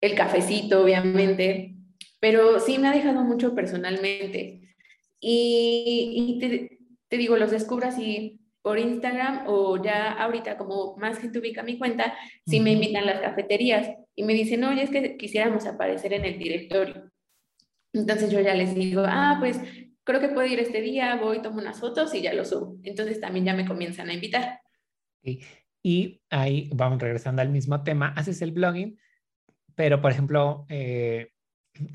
el 0.00 0.14
cafecito, 0.14 0.84
obviamente, 0.84 1.74
pero 2.20 2.60
sí 2.60 2.78
me 2.78 2.86
ha 2.86 2.92
dejado 2.92 3.24
mucho 3.24 3.56
personalmente. 3.56 4.60
Y, 5.18 6.38
te, 7.08 7.16
digo, 7.16 7.36
los 7.36 7.50
descubro 7.50 7.88
así 7.88 8.40
por 8.62 8.78
Instagram 8.78 9.44
o 9.48 9.82
ya 9.82 10.12
ahorita 10.12 10.56
como 10.58 10.96
más 10.96 11.18
gente 11.18 11.40
ubica 11.40 11.64
mi 11.64 11.76
cuenta, 11.76 12.14
sí 12.46 12.60
me 12.60 12.72
invitan 12.72 13.02
a 13.02 13.14
las 13.14 13.20
cafeterías 13.20 13.90
y 14.14 14.22
me 14.22 14.34
dicen, 14.34 14.62
oye, 14.62 14.84
es 14.84 14.90
que 14.90 15.16
quisiéramos 15.16 15.66
aparecer 15.66 16.12
en 16.12 16.24
el 16.24 16.38
directorio. 16.38 17.10
Entonces 17.92 18.30
yo 18.30 18.40
ya 18.40 18.54
les 18.54 18.76
digo, 18.76 19.02
ah, 19.06 19.36
pues 19.40 19.60
creo 20.06 20.20
que 20.20 20.28
puedo 20.28 20.46
ir 20.46 20.60
este 20.60 20.80
día, 20.80 21.16
voy, 21.16 21.42
tomo 21.42 21.58
unas 21.58 21.80
fotos 21.80 22.14
y 22.14 22.22
ya 22.22 22.32
lo 22.32 22.44
subo. 22.44 22.78
Entonces 22.84 23.20
también 23.20 23.44
ya 23.44 23.54
me 23.54 23.66
comienzan 23.66 24.08
a 24.08 24.14
invitar. 24.14 24.60
Y 25.82 26.22
ahí 26.30 26.70
vamos 26.72 27.02
regresando 27.02 27.42
al 27.42 27.50
mismo 27.50 27.82
tema, 27.82 28.14
haces 28.16 28.40
el 28.40 28.52
blogging, 28.52 28.98
pero 29.74 30.00
por 30.00 30.12
ejemplo, 30.12 30.64
eh, 30.68 31.32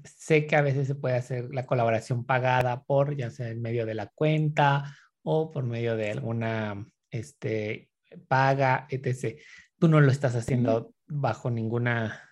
sé 0.04 0.46
que 0.46 0.58
a 0.58 0.62
veces 0.62 0.88
se 0.88 0.96
puede 0.96 1.16
hacer 1.16 1.54
la 1.54 1.66
colaboración 1.66 2.26
pagada 2.26 2.84
por, 2.84 3.16
ya 3.16 3.32
sea 3.32 3.48
en 3.48 3.62
medio 3.62 3.86
de 3.86 3.96
la 3.96 4.08
cuenta 4.08 4.96
o 5.24 5.50
por 5.50 5.64
medio 5.64 5.96
de 5.96 6.12
alguna 6.12 6.86
este, 7.10 7.90
paga, 8.28 8.88
etc. 8.90 9.40
Tú 9.80 9.88
no 9.88 10.02
lo 10.02 10.12
estás 10.12 10.36
haciendo 10.36 10.94
bajo 11.08 11.50
ninguna 11.50 12.30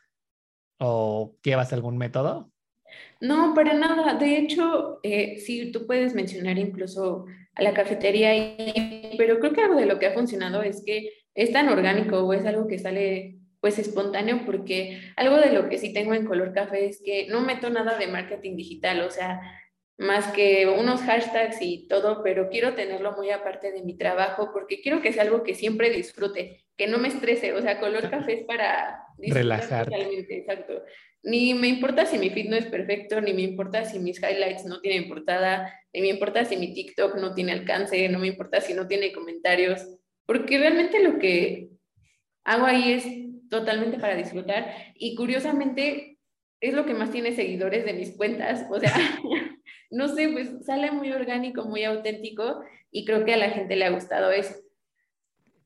o 0.77 1.37
llevas 1.41 1.71
algún 1.71 1.97
método. 1.97 2.51
No, 3.19 3.53
para 3.53 3.73
nada. 3.73 4.15
De 4.15 4.37
hecho, 4.37 4.99
eh, 5.03 5.37
sí, 5.39 5.71
tú 5.71 5.85
puedes 5.85 6.13
mencionar 6.13 6.57
incluso 6.57 7.25
a 7.55 7.63
la 7.63 7.73
cafetería, 7.73 8.55
pero 9.17 9.39
creo 9.39 9.53
que 9.53 9.61
algo 9.61 9.75
de 9.75 9.85
lo 9.85 9.99
que 9.99 10.07
ha 10.07 10.13
funcionado 10.13 10.63
es 10.63 10.83
que 10.85 11.09
es 11.35 11.51
tan 11.51 11.69
orgánico 11.69 12.19
o 12.19 12.33
es 12.33 12.45
algo 12.45 12.67
que 12.67 12.79
sale 12.79 13.39
pues 13.59 13.77
espontáneo 13.77 14.45
porque 14.45 15.01
algo 15.17 15.37
de 15.37 15.51
lo 15.51 15.67
que 15.67 15.77
sí 15.77 15.93
tengo 15.93 16.13
en 16.13 16.25
color 16.25 16.53
café 16.53 16.85
es 16.85 17.01
que 17.03 17.27
no 17.27 17.41
meto 17.41 17.69
nada 17.69 17.97
de 17.97 18.07
marketing 18.07 18.55
digital, 18.55 19.01
o 19.01 19.11
sea, 19.11 19.41
más 19.99 20.31
que 20.31 20.65
unos 20.65 21.01
hashtags 21.01 21.61
y 21.61 21.85
todo, 21.89 22.23
pero 22.23 22.49
quiero 22.49 22.73
tenerlo 22.73 23.11
muy 23.17 23.31
aparte 23.31 23.73
de 23.73 23.83
mi 23.83 23.97
trabajo 23.97 24.49
porque 24.53 24.79
quiero 24.81 25.01
que 25.01 25.11
sea 25.11 25.23
algo 25.23 25.43
que 25.43 25.55
siempre 25.55 25.89
disfrute, 25.89 26.63
que 26.77 26.87
no 26.87 26.99
me 26.99 27.09
estrese, 27.09 27.51
o 27.53 27.61
sea, 27.61 27.81
color 27.81 28.09
café 28.09 28.35
es 28.35 28.43
para 28.45 29.03
relajar. 29.17 29.91
Exacto. 29.91 30.83
Ni 31.21 31.53
me 31.53 31.67
importa 31.67 32.05
si 32.05 32.17
mi 32.17 32.29
feed 32.29 32.49
no 32.49 32.55
es 32.55 32.65
perfecto, 32.67 33.19
ni 33.19 33.33
me 33.33 33.41
importa 33.41 33.83
si 33.83 33.99
mis 33.99 34.23
highlights 34.23 34.63
no 34.63 34.79
tienen 34.79 35.09
portada, 35.09 35.77
ni 35.93 35.99
me 35.99 36.07
importa 36.07 36.45
si 36.45 36.55
mi 36.55 36.73
TikTok 36.73 37.17
no 37.17 37.33
tiene 37.33 37.51
alcance, 37.51 38.07
no 38.07 38.19
me 38.19 38.27
importa 38.27 38.61
si 38.61 38.73
no 38.73 38.87
tiene 38.87 39.11
comentarios, 39.11 39.85
porque 40.25 40.59
realmente 40.59 41.03
lo 41.03 41.19
que 41.19 41.71
hago 42.45 42.65
ahí 42.65 42.93
es 42.93 43.49
totalmente 43.49 43.99
para 43.99 44.15
disfrutar 44.15 44.73
y 44.95 45.13
curiosamente 45.15 46.19
es 46.61 46.73
lo 46.73 46.85
que 46.85 46.93
más 46.93 47.11
tiene 47.11 47.35
seguidores 47.35 47.83
de 47.83 47.93
mis 47.93 48.15
cuentas, 48.15 48.65
o 48.69 48.79
sea, 48.79 48.93
no 49.89 50.07
sé, 50.07 50.29
pues 50.29 50.65
sale 50.65 50.91
muy 50.91 51.11
orgánico, 51.11 51.65
muy 51.65 51.83
auténtico 51.83 52.61
y 52.91 53.05
creo 53.05 53.25
que 53.25 53.33
a 53.33 53.37
la 53.37 53.49
gente 53.49 53.75
le 53.75 53.85
ha 53.85 53.91
gustado 53.91 54.31
eso. 54.31 54.55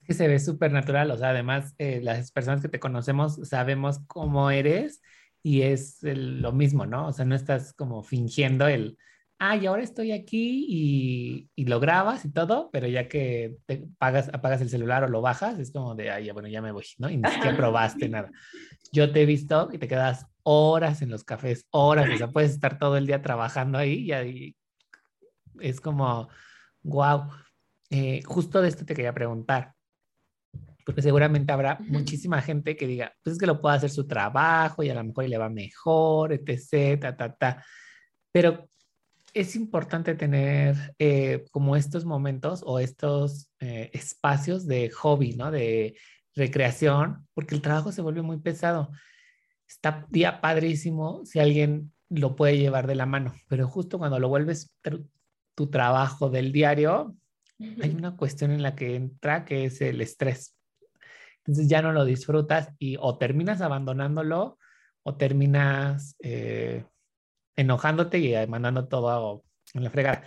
Que 0.06 0.14
se 0.14 0.28
ve 0.28 0.40
súper 0.40 0.72
natural, 0.72 1.12
o 1.12 1.18
sea, 1.18 1.30
además 1.30 1.74
eh, 1.78 2.02
las 2.02 2.32
personas 2.32 2.62
que 2.62 2.70
te 2.70 2.80
conocemos 2.80 3.36
sabemos 3.48 4.00
cómo 4.08 4.52
eres 4.52 5.02
y 5.42 5.62
es 5.62 6.00
lo 6.02 6.52
mismo, 6.52 6.86
¿no? 6.86 7.08
O 7.08 7.12
sea, 7.12 7.26
no 7.26 7.36
estás 7.36 7.74
como 7.74 8.04
fingiendo 8.04 8.68
el, 8.68 8.98
ay, 9.46 9.66
ahora 9.66 9.84
estoy 9.84 10.14
aquí 10.14 10.66
y, 10.70 11.50
y, 11.54 11.66
lo 11.66 11.82
grabas 11.82 12.24
y 12.24 12.32
todo, 12.32 12.70
pero 12.72 12.88
ya 12.88 13.10
que 13.10 13.58
te 13.66 13.86
pagas, 13.98 14.30
apagas 14.32 14.62
el 14.62 14.70
celular 14.70 15.04
o 15.04 15.10
lo 15.10 15.20
bajas, 15.20 15.60
es 15.60 15.70
como 15.70 15.96
de, 15.96 16.12
ay, 16.12 16.32
bueno, 16.32 16.48
ya 16.48 16.62
me 16.62 16.72
voy, 16.72 16.86
¿no? 16.98 17.10
Y 17.10 17.18
ni 17.18 17.30
siquiera 17.30 17.58
probaste 17.58 18.08
nada. 18.08 18.32
Yo 18.94 19.12
te 19.12 19.22
he 19.22 19.26
visto 19.26 19.70
y 19.74 19.78
te 19.78 19.90
quedas 19.90 20.28
horas 20.44 21.02
en 21.02 21.10
los 21.10 21.26
cafés, 21.26 21.68
horas, 21.72 22.10
o 22.10 22.18
sea, 22.18 22.30
puedes 22.30 22.52
estar 22.52 22.80
todo 22.80 22.96
el 22.96 23.06
día 23.06 23.22
trabajando 23.22 23.78
ahí 23.78 24.06
y 24.06 24.12
ahí 24.14 24.56
es 25.60 25.82
como, 25.82 26.30
wow. 26.82 27.30
Eh, 27.90 28.24
justo 28.24 28.62
de 28.62 28.70
esto 28.70 28.86
te 28.86 28.96
quería 28.96 29.14
preguntar, 29.14 29.74
porque 30.86 31.02
seguramente 31.02 31.52
habrá 31.52 31.80
muchísima 31.82 32.42
gente 32.42 32.78
que 32.78 32.88
diga, 32.88 33.14
pues 33.22 33.34
es 33.34 33.40
que 33.40 33.46
lo 33.46 33.60
puede 33.60 33.76
hacer 33.76 33.90
su 33.90 34.08
trabajo 34.08 34.84
y 34.84 34.90
a 34.90 34.94
lo 34.94 35.04
mejor 35.04 35.28
le 35.28 35.38
va 35.38 35.50
mejor, 35.50 36.32
etc., 36.32 37.00
ta, 37.02 37.18
ta, 37.18 37.36
ta. 37.36 37.66
Pero 38.32 38.68
es 39.34 39.56
importante 39.56 40.16
tener 40.16 40.96
eh, 41.00 41.46
como 41.52 41.76
estos 41.76 42.06
momentos 42.06 42.64
o 42.66 42.80
estos 42.80 43.50
eh, 43.60 43.90
espacios 43.94 44.68
de 44.68 44.90
hobby, 44.92 45.34
¿no? 45.34 45.52
De 45.52 45.96
recreación, 46.36 47.28
porque 47.34 47.56
el 47.56 47.62
trabajo 47.62 47.92
se 47.92 48.02
vuelve 48.02 48.22
muy 48.22 48.40
pesado. 48.40 48.92
Está 49.68 50.06
día 50.10 50.40
padrísimo 50.40 51.26
si 51.26 51.40
alguien 51.40 51.92
lo 52.10 52.36
puede 52.36 52.58
llevar 52.58 52.86
de 52.86 52.96
la 52.96 53.06
mano, 53.06 53.34
pero 53.48 53.68
justo 53.68 53.98
cuando 53.98 54.20
lo 54.20 54.30
vuelves 54.30 54.72
tu 55.56 55.70
trabajo 55.70 56.30
del 56.30 56.52
diario, 56.52 57.16
hay 57.60 57.92
una 57.92 58.16
cuestión 58.16 58.52
en 58.52 58.62
la 58.62 58.76
que 58.76 58.96
entra 58.96 59.46
que 59.46 59.66
es 59.66 59.82
el 59.82 60.02
estrés. 60.02 60.56
Entonces 61.38 61.68
ya 61.68 61.82
no 61.82 61.92
lo 61.92 62.06
disfrutas 62.06 62.70
y 62.78 62.98
o 63.00 63.18
terminas 63.18 63.62
abandonándolo 63.62 64.58
o 65.04 65.16
terminas 65.16 66.16
eh, 66.20 66.86
enojándote 67.56 68.20
y 68.20 68.34
eh, 68.34 68.48
mandando 68.48 68.88
todo 68.88 69.44
en 69.74 69.84
la 69.84 69.90
fregada. 69.90 70.24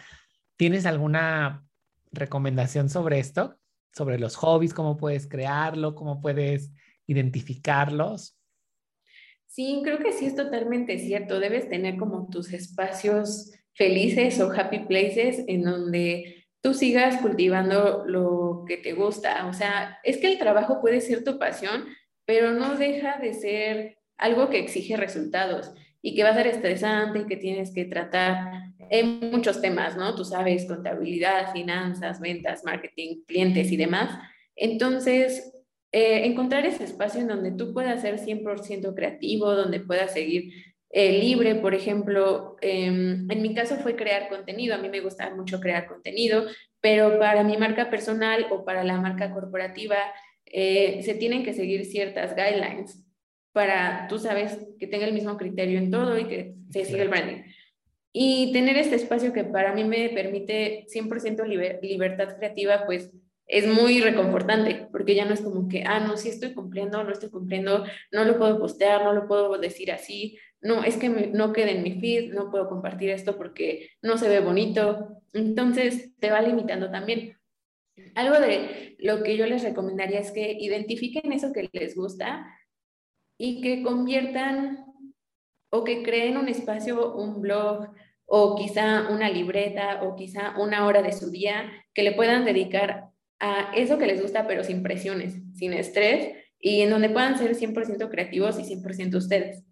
¿Tienes 0.56 0.87
alguna 0.87 1.66
recomendación 2.12 2.88
sobre 2.88 3.18
esto? 3.18 3.59
Sobre 3.92 4.18
los 4.18 4.37
hobbies, 4.37 4.75
cómo 4.75 4.97
puedes 4.97 5.26
crearlo, 5.26 5.95
cómo 5.95 6.21
puedes 6.21 6.73
identificarlos. 7.06 8.37
Sí, 9.47 9.80
creo 9.85 9.99
que 9.99 10.12
sí 10.12 10.26
es 10.26 10.35
totalmente 10.35 10.99
cierto. 10.99 11.40
Debes 11.40 11.68
tener 11.68 11.97
como 11.97 12.28
tus 12.28 12.52
espacios 12.52 13.52
felices 13.75 14.40
o 14.40 14.50
happy 14.50 14.80
places 14.80 15.45
en 15.47 15.62
donde 15.62 16.47
tú 16.61 16.75
sigas 16.75 17.18
cultivando 17.18 18.04
lo 18.06 18.64
que 18.66 18.76
te 18.76 18.92
gusta. 18.92 19.47
O 19.47 19.52
sea, 19.52 19.99
es 20.04 20.18
que 20.18 20.33
el 20.33 20.38
trabajo 20.38 20.80
puede 20.80 21.00
ser 21.00 21.25
tu 21.25 21.38
pasión, 21.38 21.85
pero 22.25 22.52
no 22.52 22.76
deja 22.76 23.18
de 23.18 23.35
ser 23.35 23.99
algo 24.18 24.50
que 24.50 24.59
exige 24.59 24.97
resultados 24.97 25.73
y 26.06 26.14
que 26.14 26.22
va 26.22 26.28
a 26.28 26.34
ser 26.34 26.46
estresante 26.46 27.18
y 27.18 27.26
que 27.26 27.36
tienes 27.36 27.75
que 27.75 27.84
tratar 27.84 28.70
en 28.90 29.28
muchos 29.32 29.60
temas, 29.60 29.96
¿no? 29.96 30.14
Tú 30.14 30.25
sabes, 30.25 30.64
contabilidad, 30.64 31.52
finanzas, 31.52 32.20
ventas, 32.20 32.62
marketing, 32.64 33.25
clientes 33.26 33.72
y 33.72 33.76
demás. 33.76 34.16
Entonces, 34.54 35.52
eh, 35.90 36.25
encontrar 36.26 36.64
ese 36.64 36.84
espacio 36.84 37.22
en 37.22 37.26
donde 37.26 37.50
tú 37.50 37.75
puedas 37.75 38.02
ser 38.02 38.20
100% 38.20 38.94
creativo, 38.94 39.52
donde 39.52 39.80
puedas 39.80 40.12
seguir 40.12 40.52
eh, 40.90 41.18
libre, 41.18 41.56
por 41.56 41.75
ejemplo, 41.75 42.54
em, 42.60 43.28
en 43.28 43.42
mi 43.42 43.52
caso 43.52 43.75
fue 43.78 43.96
crear 43.96 44.28
contenido, 44.28 44.76
a 44.76 44.78
mí 44.78 44.88
me 44.88 45.00
gusta 45.00 45.34
mucho 45.34 45.58
crear 45.58 45.88
contenido, 45.88 46.46
pero 46.80 47.18
para 47.18 47.42
mi 47.42 47.56
marca 47.56 47.90
personal 47.90 48.46
o 48.52 48.64
para 48.64 48.84
la 48.84 49.00
marca 49.00 49.34
corporativa 49.34 49.96
eh, 50.44 51.02
se 51.02 51.14
tienen 51.14 51.42
que 51.42 51.52
seguir 51.52 51.84
ciertas 51.84 52.36
guidelines 52.36 53.05
para, 53.56 54.06
tú 54.06 54.18
sabes, 54.18 54.58
que 54.78 54.86
tenga 54.86 55.06
el 55.06 55.14
mismo 55.14 55.38
criterio 55.38 55.78
en 55.78 55.90
todo 55.90 56.18
y 56.18 56.26
que 56.26 56.56
se 56.68 56.84
siga 56.84 57.04
el 57.04 57.08
branding. 57.08 57.42
Y 58.12 58.52
tener 58.52 58.76
este 58.76 58.96
espacio 58.96 59.32
que 59.32 59.44
para 59.44 59.72
mí 59.72 59.82
me 59.82 60.10
permite 60.10 60.84
100% 60.94 61.46
libertad 61.80 62.36
creativa, 62.36 62.84
pues 62.84 63.10
es 63.46 63.66
muy 63.66 64.02
reconfortante, 64.02 64.88
porque 64.92 65.14
ya 65.14 65.25
no 65.25 65.32
es 65.32 65.40
como 65.40 65.68
que, 65.68 65.84
ah, 65.86 66.00
no, 66.00 66.18
sí 66.18 66.28
estoy 66.28 66.52
cumpliendo, 66.52 67.02
no 67.02 67.10
estoy 67.10 67.30
cumpliendo, 67.30 67.86
no 68.12 68.25
lo 68.26 68.36
puedo 68.36 68.58
postear, 68.58 69.02
no 69.04 69.14
lo 69.14 69.26
puedo 69.26 69.56
decir 69.56 69.90
así, 69.90 70.38
no, 70.60 70.84
es 70.84 70.98
que 70.98 71.08
no 71.08 71.54
quede 71.54 71.78
en 71.78 71.82
mi 71.82 71.98
feed, 71.98 72.34
no 72.34 72.50
puedo 72.50 72.68
compartir 72.68 73.08
esto 73.08 73.38
porque 73.38 73.88
no 74.02 74.18
se 74.18 74.28
ve 74.28 74.40
bonito. 74.40 75.22
Entonces, 75.32 76.14
te 76.18 76.30
va 76.30 76.42
limitando 76.42 76.90
también. 76.90 77.38
Algo 78.16 78.38
de 78.38 78.96
lo 78.98 79.22
que 79.22 79.38
yo 79.38 79.46
les 79.46 79.62
recomendaría 79.62 80.20
es 80.20 80.30
que 80.30 80.52
identifiquen 80.60 81.32
eso 81.32 81.54
que 81.54 81.70
les 81.72 81.96
gusta 81.96 82.46
y 83.38 83.61
que 83.61 83.83
conviertan 83.83 84.85
o 85.71 85.85
que 85.85 86.02
creen 86.02 86.37
un 86.37 86.49
espacio, 86.49 87.14
un 87.14 87.40
blog 87.40 87.88
o 88.25 88.57
quizá 88.57 89.09
una 89.11 89.31
libreta 89.31 90.02
o 90.02 90.16
quizá 90.16 90.59
una 90.59 90.87
hora 90.87 91.02
de 91.02 91.12
su 91.12 91.31
día 91.31 91.71
que 91.95 92.02
le 92.02 92.12
puedan 92.12 92.45
dedicar 92.45 93.11
a 93.38 93.73
eso 93.75 93.99
que 93.99 94.07
les 94.07 94.21
gusta 94.21 94.47
pero 94.47 94.64
sin 94.64 94.83
presiones, 94.83 95.35
sin 95.55 95.73
estrés 95.73 96.35
y 96.59 96.81
en 96.81 96.90
donde 96.90 97.11
puedan 97.11 97.38
ser 97.38 97.55
100% 97.55 98.11
creativos 98.11 98.59
y 98.59 98.64
100% 98.64 99.16
ustedes. 99.16 99.64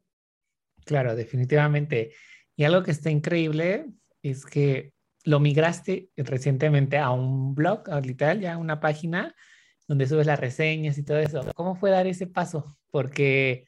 Claro, 0.84 1.16
definitivamente. 1.16 2.12
Y 2.56 2.64
algo 2.64 2.82
que 2.82 2.90
está 2.90 3.10
increíble 3.10 3.86
es 4.22 4.44
que 4.44 4.92
lo 5.24 5.40
migraste 5.40 6.10
recientemente 6.16 6.98
a 6.98 7.10
un 7.10 7.54
blog, 7.54 7.88
literal, 8.04 8.40
ya 8.40 8.58
una 8.58 8.80
página 8.80 9.34
donde 9.86 10.06
subes 10.06 10.26
las 10.26 10.40
reseñas 10.40 10.98
y 10.98 11.02
todo 11.02 11.18
eso. 11.18 11.44
¿Cómo 11.54 11.76
fue 11.76 11.90
dar 11.90 12.06
ese 12.06 12.26
paso? 12.26 12.78
Porque 12.90 13.66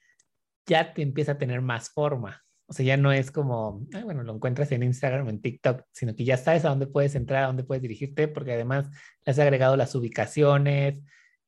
ya 0.66 0.92
te 0.94 1.02
empieza 1.02 1.32
a 1.32 1.38
tener 1.38 1.60
más 1.60 1.90
forma. 1.90 2.42
O 2.68 2.72
sea, 2.72 2.84
ya 2.84 2.96
no 2.96 3.12
es 3.12 3.30
como, 3.30 3.86
bueno, 4.04 4.24
lo 4.24 4.34
encuentras 4.34 4.72
en 4.72 4.82
Instagram 4.82 5.26
o 5.26 5.30
en 5.30 5.40
TikTok, 5.40 5.82
sino 5.92 6.16
que 6.16 6.24
ya 6.24 6.36
sabes 6.36 6.64
a 6.64 6.70
dónde 6.70 6.88
puedes 6.88 7.14
entrar, 7.14 7.44
a 7.44 7.46
dónde 7.46 7.62
puedes 7.62 7.82
dirigirte, 7.82 8.26
porque 8.26 8.54
además 8.54 8.88
has 9.24 9.38
agregado 9.38 9.76
las 9.76 9.94
ubicaciones, 9.94 11.00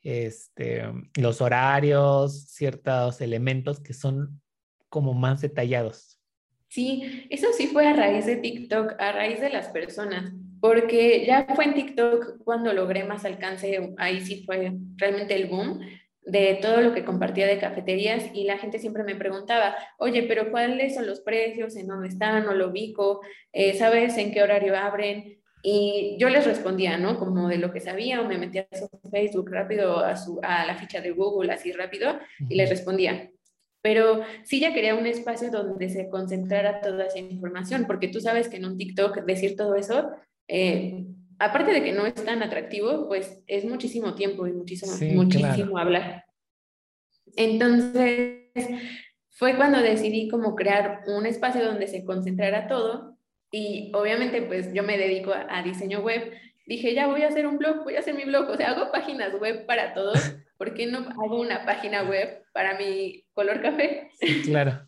este, 0.02 0.84
los 1.16 1.40
horarios, 1.40 2.44
ciertos 2.50 3.20
elementos 3.20 3.80
que 3.80 3.94
son 3.94 4.40
como 4.88 5.12
más 5.12 5.40
detallados. 5.40 6.20
Sí, 6.68 7.26
eso 7.30 7.48
sí 7.56 7.66
fue 7.66 7.86
a 7.88 7.94
raíz 7.94 8.26
de 8.26 8.36
TikTok, 8.36 8.94
a 9.00 9.12
raíz 9.12 9.40
de 9.40 9.50
las 9.50 9.68
personas 9.68 10.32
porque 10.60 11.24
ya 11.26 11.46
fue 11.54 11.64
en 11.64 11.74
TikTok 11.74 12.42
cuando 12.44 12.72
logré 12.72 13.04
más 13.04 13.24
alcance, 13.24 13.94
ahí 13.98 14.20
sí 14.20 14.44
fue 14.44 14.72
realmente 14.96 15.34
el 15.34 15.46
boom. 15.46 15.80
de 16.24 16.58
todo 16.60 16.82
lo 16.82 16.92
que 16.92 17.06
compartía 17.06 17.46
de 17.46 17.58
cafeterías 17.58 18.24
y 18.34 18.44
la 18.44 18.58
gente 18.58 18.78
siempre 18.78 19.02
me 19.02 19.16
preguntaba, 19.16 19.74
oye, 19.98 20.24
pero 20.24 20.50
¿cuáles 20.50 20.94
son 20.94 21.06
los 21.06 21.20
precios? 21.20 21.74
¿En 21.74 21.86
dónde 21.86 22.08
están? 22.08 22.44
¿No 22.44 22.52
lo 22.52 22.68
ubico? 22.68 23.22
Eh, 23.50 23.72
¿Sabes 23.78 24.18
en 24.18 24.30
qué 24.30 24.42
horario 24.42 24.76
abren? 24.76 25.38
Y 25.62 26.16
yo 26.18 26.28
les 26.28 26.46
respondía, 26.46 26.98
¿no? 26.98 27.18
Como 27.18 27.48
de 27.48 27.58
lo 27.58 27.72
que 27.72 27.80
sabía, 27.80 28.20
o 28.20 28.24
me 28.24 28.38
metía 28.38 28.68
a 28.70 28.76
su 28.76 28.88
Facebook 29.10 29.50
rápido, 29.50 30.00
a, 30.00 30.16
su, 30.16 30.38
a 30.42 30.66
la 30.66 30.76
ficha 30.76 31.00
de 31.00 31.10
Google 31.12 31.52
así 31.52 31.72
rápido, 31.72 32.18
y 32.48 32.54
les 32.54 32.68
respondía. 32.68 33.30
Pero 33.80 34.22
sí 34.44 34.60
ya 34.60 34.74
quería 34.74 34.94
un 34.94 35.06
espacio 35.06 35.50
donde 35.50 35.88
se 35.88 36.08
concentrara 36.08 36.80
toda 36.80 37.06
esa 37.06 37.18
información, 37.18 37.86
porque 37.86 38.08
tú 38.08 38.20
sabes 38.20 38.48
que 38.48 38.56
en 38.58 38.66
un 38.66 38.76
TikTok 38.76 39.24
decir 39.24 39.56
todo 39.56 39.74
eso, 39.76 40.10
eh, 40.48 41.06
aparte 41.38 41.72
de 41.72 41.82
que 41.82 41.92
no 41.92 42.06
es 42.06 42.14
tan 42.14 42.42
atractivo, 42.42 43.06
pues 43.06 43.42
es 43.46 43.64
muchísimo 43.64 44.14
tiempo 44.14 44.46
y 44.46 44.52
muchísimo, 44.52 44.92
muchísimo 45.14 45.78
hablar. 45.78 46.24
Entonces, 47.36 48.50
fue 49.30 49.56
cuando 49.56 49.80
decidí 49.80 50.28
como 50.28 50.56
crear 50.56 51.02
un 51.06 51.26
espacio 51.26 51.64
donde 51.64 51.86
se 51.86 52.04
concentrara 52.04 52.66
todo 52.66 53.16
y 53.50 53.92
obviamente 53.94 54.42
pues 54.42 54.72
yo 54.74 54.82
me 54.82 54.98
dedico 54.98 55.32
a, 55.32 55.62
diseño 55.62 56.00
web. 56.00 56.32
Dije, 56.66 56.92
ya 56.94 57.06
voy 57.06 57.22
a 57.22 57.28
hacer 57.28 57.46
un 57.46 57.56
blog, 57.56 57.84
voy 57.84 57.96
a 57.96 58.00
hacer 58.00 58.14
mi 58.14 58.24
blog, 58.24 58.50
o 58.50 58.56
sea, 58.56 58.72
hago 58.72 58.90
páginas 58.92 59.32
web 59.40 59.64
para 59.64 59.94
todos, 59.94 60.36
¿por 60.58 60.74
qué 60.74 60.86
no 60.86 60.98
hago 60.98 61.40
una 61.40 61.64
página 61.64 62.02
web 62.02 62.42
para 62.52 62.76
mi 62.76 63.24
color 63.32 63.62
café? 63.62 64.10
claro. 64.44 64.86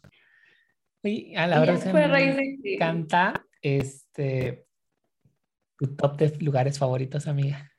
Y 1.02 1.35
a 1.37 1.47
la 1.47 1.62
hora 1.62 1.76
se 1.79 1.93
me 1.93 2.75
encanta 2.75 3.47
este, 3.62 4.67
tu 5.80 5.96
top 5.96 6.18
de 6.18 6.37
lugares 6.44 6.78
favoritos, 6.78 7.26
amiga. 7.26 7.72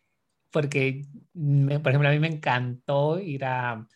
Porque, 0.52 1.06
por 1.34 1.92
ejemplo, 1.92 2.10
a 2.10 2.12
mí 2.12 2.20
me 2.20 2.28
encantó 2.28 3.20
ir 3.20 3.46
a 3.46 3.88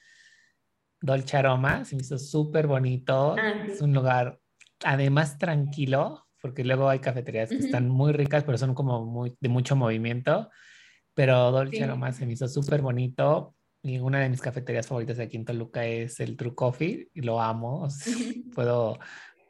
Dolce 1.01 1.38
Aroma, 1.38 1.83
se 1.85 1.95
me 1.95 2.03
hizo 2.03 2.19
súper 2.19 2.67
bonito. 2.67 3.35
Ah, 3.38 3.65
es 3.67 3.81
un 3.81 3.93
lugar, 3.93 4.39
además, 4.83 5.39
tranquilo, 5.39 6.27
porque 6.39 6.63
luego 6.63 6.88
hay 6.88 7.00
cafeterías 7.00 7.50
que 7.50 7.57
están 7.57 7.89
muy 7.89 8.13
ricas, 8.13 8.43
pero 8.43 8.59
son 8.59 8.75
como 8.75 9.05
muy, 9.05 9.35
de 9.39 9.50
mucho 9.50 9.75
movimiento. 9.75 10.50
Pero 11.15 11.51
Dolce 11.51 11.83
Aroma 11.83 12.12
se 12.12 12.27
me 12.27 12.33
hizo 12.33 12.47
súper 12.47 12.83
bonito. 12.83 13.55
Y 13.81 13.97
una 13.97 14.19
de 14.19 14.29
mis 14.29 14.41
cafeterías 14.41 14.88
favoritas 14.88 15.17
de 15.17 15.24
aquí 15.24 15.38
en 15.38 15.45
Toluca 15.45 15.85
es 15.85 16.19
el 16.19 16.38
True 16.38 16.53
Coffee, 16.53 17.09
y 17.12 17.21
lo 17.21 17.41
amo. 17.41 17.88
Puedo 18.53 19.00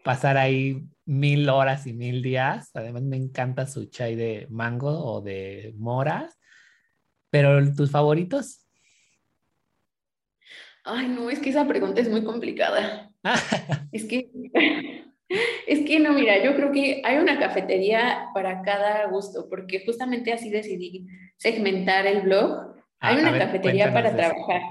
pasar 0.06 0.38
ahí 0.38 0.84
mil 1.06 1.50
horas 1.50 1.88
y 1.88 1.94
mil 1.94 2.22
días. 2.22 2.70
Además, 2.76 3.02
me 3.02 3.18
encanta 3.18 3.66
su 3.66 3.86
chai 3.86 4.16
de 4.16 4.46
mango 4.52 4.92
o 4.92 5.20
de 5.22 5.74
moras. 5.78 6.40
Pero, 7.32 7.74
¿tus 7.74 7.90
favoritos? 7.90 8.68
Ay, 10.84 11.08
no, 11.08 11.32
es 11.32 11.40
que 11.40 11.50
esa 11.50 11.68
pregunta 11.68 12.02
es 12.02 12.10
muy 12.10 12.24
complicada. 12.24 13.12
es 13.92 14.06
que, 14.06 14.30
es 15.68 15.80
que 15.88 16.00
no, 16.00 16.14
mira, 16.14 16.42
yo 16.44 16.56
creo 16.56 16.72
que 16.72 17.02
hay 17.04 17.18
una 17.18 17.40
cafetería 17.40 18.28
para 18.36 18.62
cada 18.62 19.08
gusto, 19.08 19.50
porque 19.50 19.84
justamente 19.84 20.32
así 20.32 20.52
decidí 20.52 21.08
segmentar 21.36 22.06
el 22.06 22.22
blog. 22.22 22.76
Ah, 23.00 23.10
hay 23.10 23.18
una 23.18 23.36
cafetería 23.36 23.92
para 23.92 24.16
trabajar. 24.16 24.62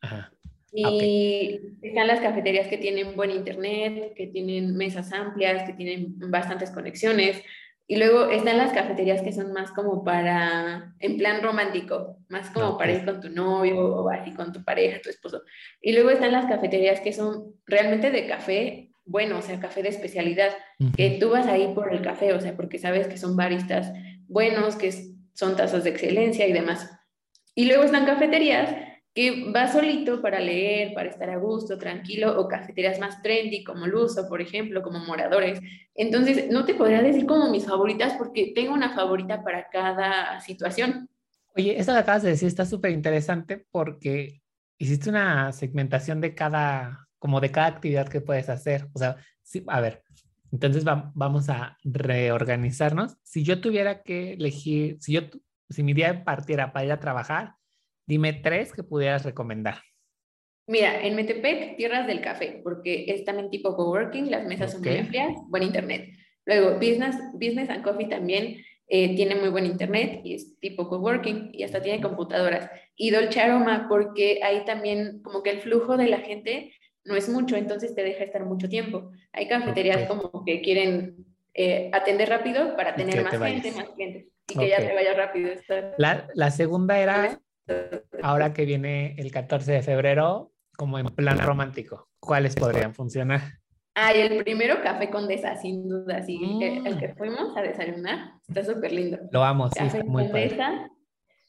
Ajá. 0.00 0.33
Y 0.74 1.60
están 1.82 2.08
las 2.08 2.20
cafeterías 2.20 2.66
que 2.68 2.78
tienen 2.78 3.14
buen 3.14 3.30
internet, 3.30 4.14
que 4.16 4.26
tienen 4.26 4.76
mesas 4.76 5.12
amplias, 5.12 5.62
que 5.64 5.74
tienen 5.74 6.18
bastantes 6.30 6.70
conexiones. 6.70 7.40
Y 7.86 7.96
luego 7.96 8.30
están 8.30 8.56
las 8.56 8.72
cafeterías 8.72 9.22
que 9.22 9.32
son 9.32 9.52
más 9.52 9.70
como 9.70 10.02
para, 10.02 10.94
en 10.98 11.16
plan 11.16 11.42
romántico, 11.42 12.16
más 12.28 12.50
como 12.50 12.76
para 12.78 12.92
ir 12.92 13.04
con 13.04 13.20
tu 13.20 13.28
novio 13.28 13.78
o 13.78 14.08
así 14.10 14.32
con 14.32 14.52
tu 14.52 14.64
pareja, 14.64 15.00
tu 15.02 15.10
esposo. 15.10 15.42
Y 15.80 15.92
luego 15.92 16.10
están 16.10 16.32
las 16.32 16.46
cafeterías 16.46 17.00
que 17.00 17.12
son 17.12 17.54
realmente 17.66 18.10
de 18.10 18.26
café 18.26 18.90
bueno, 19.06 19.38
o 19.38 19.42
sea, 19.42 19.60
café 19.60 19.82
de 19.82 19.90
especialidad, 19.90 20.52
que 20.96 21.18
tú 21.20 21.30
vas 21.30 21.46
ahí 21.46 21.72
por 21.74 21.92
el 21.92 22.00
café, 22.00 22.32
o 22.32 22.40
sea, 22.40 22.56
porque 22.56 22.78
sabes 22.78 23.06
que 23.06 23.18
son 23.18 23.36
baristas 23.36 23.92
buenos, 24.28 24.76
que 24.76 24.92
son 25.34 25.56
tazas 25.56 25.84
de 25.84 25.90
excelencia 25.90 26.46
y 26.46 26.52
demás. 26.52 26.90
Y 27.54 27.66
luego 27.66 27.84
están 27.84 28.06
cafeterías 28.06 28.74
que 29.14 29.52
va 29.52 29.70
solito 29.70 30.20
para 30.20 30.40
leer, 30.40 30.92
para 30.92 31.08
estar 31.08 31.30
a 31.30 31.36
gusto, 31.36 31.78
tranquilo, 31.78 32.40
o 32.40 32.48
cafeterías 32.48 32.98
más 32.98 33.22
trendy 33.22 33.62
como 33.62 33.86
Luso, 33.86 34.28
por 34.28 34.40
ejemplo, 34.40 34.82
como 34.82 34.98
Moradores. 34.98 35.60
Entonces, 35.94 36.50
no 36.50 36.64
te 36.64 36.74
podría 36.74 37.00
decir 37.00 37.24
como 37.24 37.48
mis 37.48 37.64
favoritas 37.64 38.14
porque 38.18 38.52
tengo 38.54 38.74
una 38.74 38.92
favorita 38.92 39.44
para 39.44 39.68
cada 39.70 40.40
situación. 40.40 41.08
Oye, 41.56 41.78
esto 41.78 41.92
que 41.92 41.98
acabas 41.98 42.24
de 42.24 42.30
decir 42.30 42.48
está 42.48 42.66
súper 42.66 42.90
interesante 42.90 43.64
porque 43.70 44.42
hiciste 44.78 45.10
una 45.10 45.52
segmentación 45.52 46.20
de 46.20 46.34
cada, 46.34 47.06
como 47.20 47.40
de 47.40 47.52
cada 47.52 47.68
actividad 47.68 48.08
que 48.08 48.20
puedes 48.20 48.48
hacer. 48.48 48.88
O 48.94 48.98
sea, 48.98 49.16
sí, 49.44 49.62
a 49.68 49.80
ver, 49.80 50.02
entonces 50.50 50.84
vamos 50.84 51.48
a 51.48 51.78
reorganizarnos. 51.84 53.16
Si 53.22 53.44
yo 53.44 53.60
tuviera 53.60 54.02
que 54.02 54.32
elegir, 54.32 54.98
si 55.00 55.12
yo, 55.12 55.20
si 55.70 55.84
mi 55.84 55.94
día 55.94 56.24
partiera 56.24 56.72
para 56.72 56.84
ir 56.84 56.92
a 56.92 56.98
trabajar, 56.98 57.54
Dime 58.06 58.32
tres 58.32 58.72
que 58.72 58.82
pudieras 58.82 59.24
recomendar. 59.24 59.76
Mira, 60.66 61.04
en 61.04 61.14
Metepec, 61.14 61.76
Tierras 61.76 62.06
del 62.06 62.22
Café, 62.22 62.60
porque 62.62 63.04
es 63.08 63.24
también 63.24 63.50
tipo 63.50 63.76
coworking, 63.76 64.30
las 64.30 64.46
mesas 64.46 64.72
son 64.72 64.80
muy 64.80 64.96
amplias, 64.96 65.34
buen 65.48 65.62
internet. 65.62 66.08
Luego, 66.46 66.76
Business, 66.76 67.16
Business 67.34 67.68
and 67.68 67.82
Coffee 67.82 68.08
también 68.08 68.64
eh, 68.88 69.14
tiene 69.14 69.34
muy 69.34 69.50
buen 69.50 69.66
internet 69.66 70.20
y 70.24 70.34
es 70.34 70.58
tipo 70.60 70.88
coworking 70.88 71.50
y 71.52 71.62
hasta 71.64 71.82
tiene 71.82 72.00
computadoras. 72.00 72.70
Y 72.96 73.10
Dolce 73.10 73.40
Aroma, 73.40 73.86
porque 73.88 74.40
ahí 74.42 74.64
también 74.64 75.20
como 75.22 75.42
que 75.42 75.50
el 75.50 75.60
flujo 75.60 75.96
de 75.96 76.08
la 76.08 76.18
gente 76.18 76.72
no 77.04 77.14
es 77.14 77.28
mucho, 77.28 77.56
entonces 77.56 77.94
te 77.94 78.02
deja 78.02 78.24
estar 78.24 78.44
mucho 78.44 78.68
tiempo. 78.68 79.10
Hay 79.32 79.48
cafeterías 79.48 80.08
como 80.08 80.44
que 80.44 80.62
quieren 80.62 81.26
eh, 81.52 81.90
atender 81.92 82.30
rápido 82.30 82.74
para 82.76 82.94
tener 82.94 83.22
más 83.22 83.38
gente, 83.38 83.72
más 83.72 83.90
clientes 83.90 84.26
y 84.48 84.58
que 84.58 84.68
ya 84.68 84.78
te 84.78 84.94
vaya 84.94 85.14
rápido. 85.14 85.50
La, 85.98 86.28
la 86.34 86.50
segunda 86.50 86.98
era 86.98 87.38
ahora 88.22 88.52
que 88.52 88.64
viene 88.64 89.14
el 89.18 89.30
14 89.30 89.72
de 89.72 89.82
febrero, 89.82 90.52
como 90.76 90.98
en 90.98 91.06
plan 91.06 91.38
romántico, 91.38 92.08
¿cuáles 92.18 92.54
podrían 92.54 92.94
funcionar? 92.94 93.40
Ah, 93.94 94.12
y 94.14 94.20
el 94.20 94.42
primero, 94.42 94.82
Café 94.82 95.08
Condesa, 95.08 95.56
sin 95.56 95.88
duda, 95.88 96.20
sí. 96.22 96.40
El, 96.60 96.98
que 96.98 97.08
mm. 97.08 97.16
fuimos 97.16 97.56
a 97.56 97.62
desayunar, 97.62 98.32
está 98.48 98.64
súper 98.64 98.90
lindo. 98.92 99.18
Lo 99.30 99.44
amo, 99.44 99.70
Café 99.70 100.00
sí, 100.00 100.06
muy 100.06 100.24
Condesa. 100.24 100.90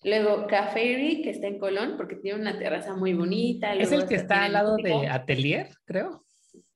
Luego 0.04 0.46
Café 0.46 1.22
que 1.24 1.32
está 1.32 1.48
en 1.48 1.58
Colón, 1.58 1.96
porque 1.98 2.16
tiene 2.18 2.40
una 2.40 2.60
terraza 2.60 2.96
muy 2.96 3.16
bonita. 3.16 3.74
¿Es 3.74 3.92
el 3.92 4.06
que 4.06 4.16
está 4.16 4.46
al 4.46 4.54
lado 4.54 4.76
de 4.78 5.08
Atelier, 5.08 5.70
creo? 5.86 6.24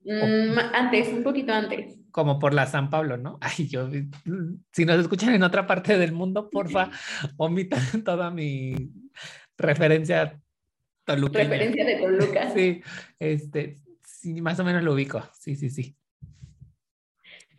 Mm, 0.03 0.57
antes, 0.73 1.09
un 1.09 1.23
poquito 1.23 1.53
antes. 1.53 1.98
Como 2.11 2.39
por 2.39 2.53
la 2.53 2.65
San 2.65 2.89
Pablo, 2.89 3.17
¿no? 3.17 3.37
Ay, 3.41 3.67
yo, 3.67 3.89
si 4.71 4.85
nos 4.85 4.99
escuchan 4.99 5.33
en 5.33 5.43
otra 5.43 5.67
parte 5.67 5.97
del 5.97 6.11
mundo, 6.11 6.49
porfa, 6.49 6.89
omitan 7.37 8.03
toda 8.03 8.31
mi 8.31 8.91
referencia 9.57 10.39
toluqueña. 11.05 11.49
Referencia 11.49 11.85
de 11.85 11.95
Toluca. 11.97 12.51
Sí, 12.55 12.81
este, 13.19 13.77
sí, 14.03 14.41
más 14.41 14.59
o 14.59 14.63
menos 14.63 14.83
lo 14.83 14.93
ubico. 14.93 15.23
Sí, 15.39 15.55
sí, 15.55 15.69
sí. 15.69 15.95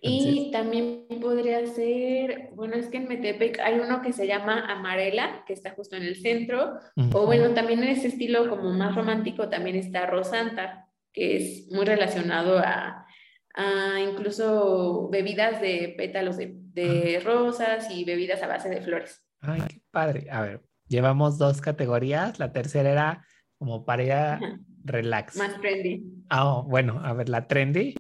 Y 0.03 0.51
también 0.51 1.07
podría 1.21 1.67
ser, 1.67 2.49
bueno, 2.55 2.75
es 2.75 2.89
que 2.89 2.97
en 2.97 3.09
Metepec 3.09 3.59
hay 3.61 3.79
uno 3.81 4.01
que 4.01 4.15
se 4.15 4.27
llama 4.27 4.65
Amarela, 4.73 5.45
que 5.47 5.53
está 5.53 5.73
justo 5.73 5.95
en 5.95 6.05
el 6.05 6.17
centro, 6.17 6.79
o 7.13 7.27
bueno, 7.27 7.53
también 7.53 7.83
en 7.83 7.91
ese 7.91 8.09
estilo 8.09 8.49
como 8.49 8.73
más 8.73 8.95
romántico 8.95 9.51
también 9.51 9.77
está 9.77 10.07
Rosanta, 10.07 10.89
que 11.13 11.37
es 11.37 11.69
muy 11.71 11.85
relacionado 11.85 12.59
a, 12.59 13.07
a 13.55 14.01
incluso 14.01 15.09
bebidas 15.11 15.61
de 15.61 15.95
pétalos 15.97 16.37
de, 16.37 16.55
de, 16.73 17.21
rosas 17.21 17.91
y 17.91 18.05
bebidas 18.05 18.43
a 18.43 18.47
base 18.47 18.69
de 18.69 18.83
flores. 18.83 19.23
Ay, 19.41 19.63
qué 19.69 19.83
padre. 19.91 20.29
A 20.31 20.43
ver, 20.43 20.61
Llevamos 20.91 21.39
dos 21.39 21.61
categorías. 21.61 22.41
La 22.41 22.53
tercera 22.53 22.91
era 22.91 23.25
como 23.59 23.85
para 23.85 24.41
relax. 24.85 25.37
Más 25.37 25.61
trendy. 25.61 26.03
Ah, 26.29 26.65
bueno, 26.67 27.01
a 27.05 27.15
ver, 27.15 27.29
la 27.29 27.47
trendy. 27.47 27.95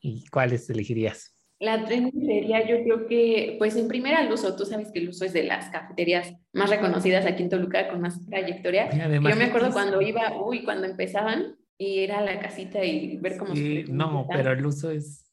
¿Y 0.00 0.24
cuáles 0.28 0.70
elegirías? 0.70 1.34
La 1.58 1.84
trendy 1.84 2.24
sería, 2.24 2.64
yo 2.64 2.84
creo 2.84 3.08
que, 3.08 3.56
pues 3.58 3.74
en 3.74 3.88
primera 3.88 4.20
el 4.20 4.32
uso, 4.32 4.54
tú 4.54 4.64
sabes 4.64 4.92
que 4.92 5.00
el 5.00 5.08
uso 5.08 5.24
es 5.24 5.32
de 5.32 5.42
las 5.42 5.70
cafeterías 5.70 6.34
más 6.52 6.70
reconocidas 6.70 7.26
aquí 7.26 7.42
en 7.42 7.48
Toluca 7.48 7.88
con 7.88 8.00
más 8.00 8.24
trayectoria. 8.26 8.90
yo 9.10 9.20
me 9.20 9.44
acuerdo 9.44 9.72
cuando 9.72 10.00
iba, 10.00 10.40
uy, 10.40 10.62
cuando 10.62 10.86
empezaban 10.86 11.56
y 11.78 12.00
era 12.00 12.20
la 12.20 12.38
casita 12.40 12.84
y 12.84 13.18
ver 13.18 13.36
cómo 13.36 13.54
sí, 13.54 13.84
No, 13.88 14.26
pero 14.28 14.52
el 14.52 14.64
uso 14.64 14.90
es 14.90 15.30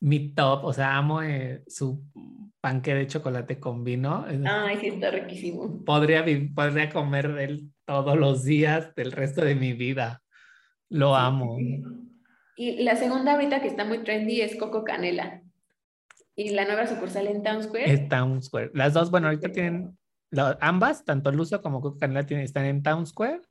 mi 0.00 0.34
top, 0.34 0.64
o 0.64 0.72
sea, 0.72 0.96
amo 0.96 1.22
eh, 1.22 1.62
su 1.66 2.04
panque 2.60 2.94
de 2.94 3.06
chocolate 3.06 3.58
con 3.58 3.84
vino. 3.84 4.24
Ay, 4.46 4.78
sí, 4.78 4.88
está 4.88 5.10
riquísimo. 5.10 5.84
Podría, 5.84 6.24
podría 6.54 6.90
comer 6.90 7.32
de 7.32 7.44
él 7.44 7.70
todos 7.84 8.16
los 8.16 8.44
días 8.44 8.94
del 8.94 9.12
resto 9.12 9.44
de 9.44 9.54
mi 9.54 9.72
vida. 9.72 10.22
Lo 10.88 11.14
amo. 11.14 11.58
Y 12.56 12.82
la 12.82 12.96
segunda 12.96 13.32
ahorita 13.34 13.60
que 13.60 13.68
está 13.68 13.84
muy 13.84 14.02
trendy 14.02 14.40
es 14.40 14.56
Coco 14.56 14.84
Canela. 14.84 15.42
Y 16.34 16.50
la 16.50 16.64
nueva 16.64 16.86
sucursal 16.86 17.26
en 17.26 17.42
Town 17.42 17.62
Square. 17.62 17.92
Es 17.92 18.08
Town 18.08 18.42
Square. 18.42 18.70
Las 18.74 18.94
dos, 18.94 19.10
bueno, 19.10 19.28
ahorita 19.28 19.50
tienen, 19.50 19.96
ambas, 20.60 21.04
tanto 21.04 21.32
Lucio 21.32 21.60
como 21.60 21.80
Coco 21.80 21.98
Canela, 21.98 22.26
tienen, 22.26 22.44
están 22.44 22.64
en 22.64 22.82
Town 22.82 23.06
Square. 23.06 23.42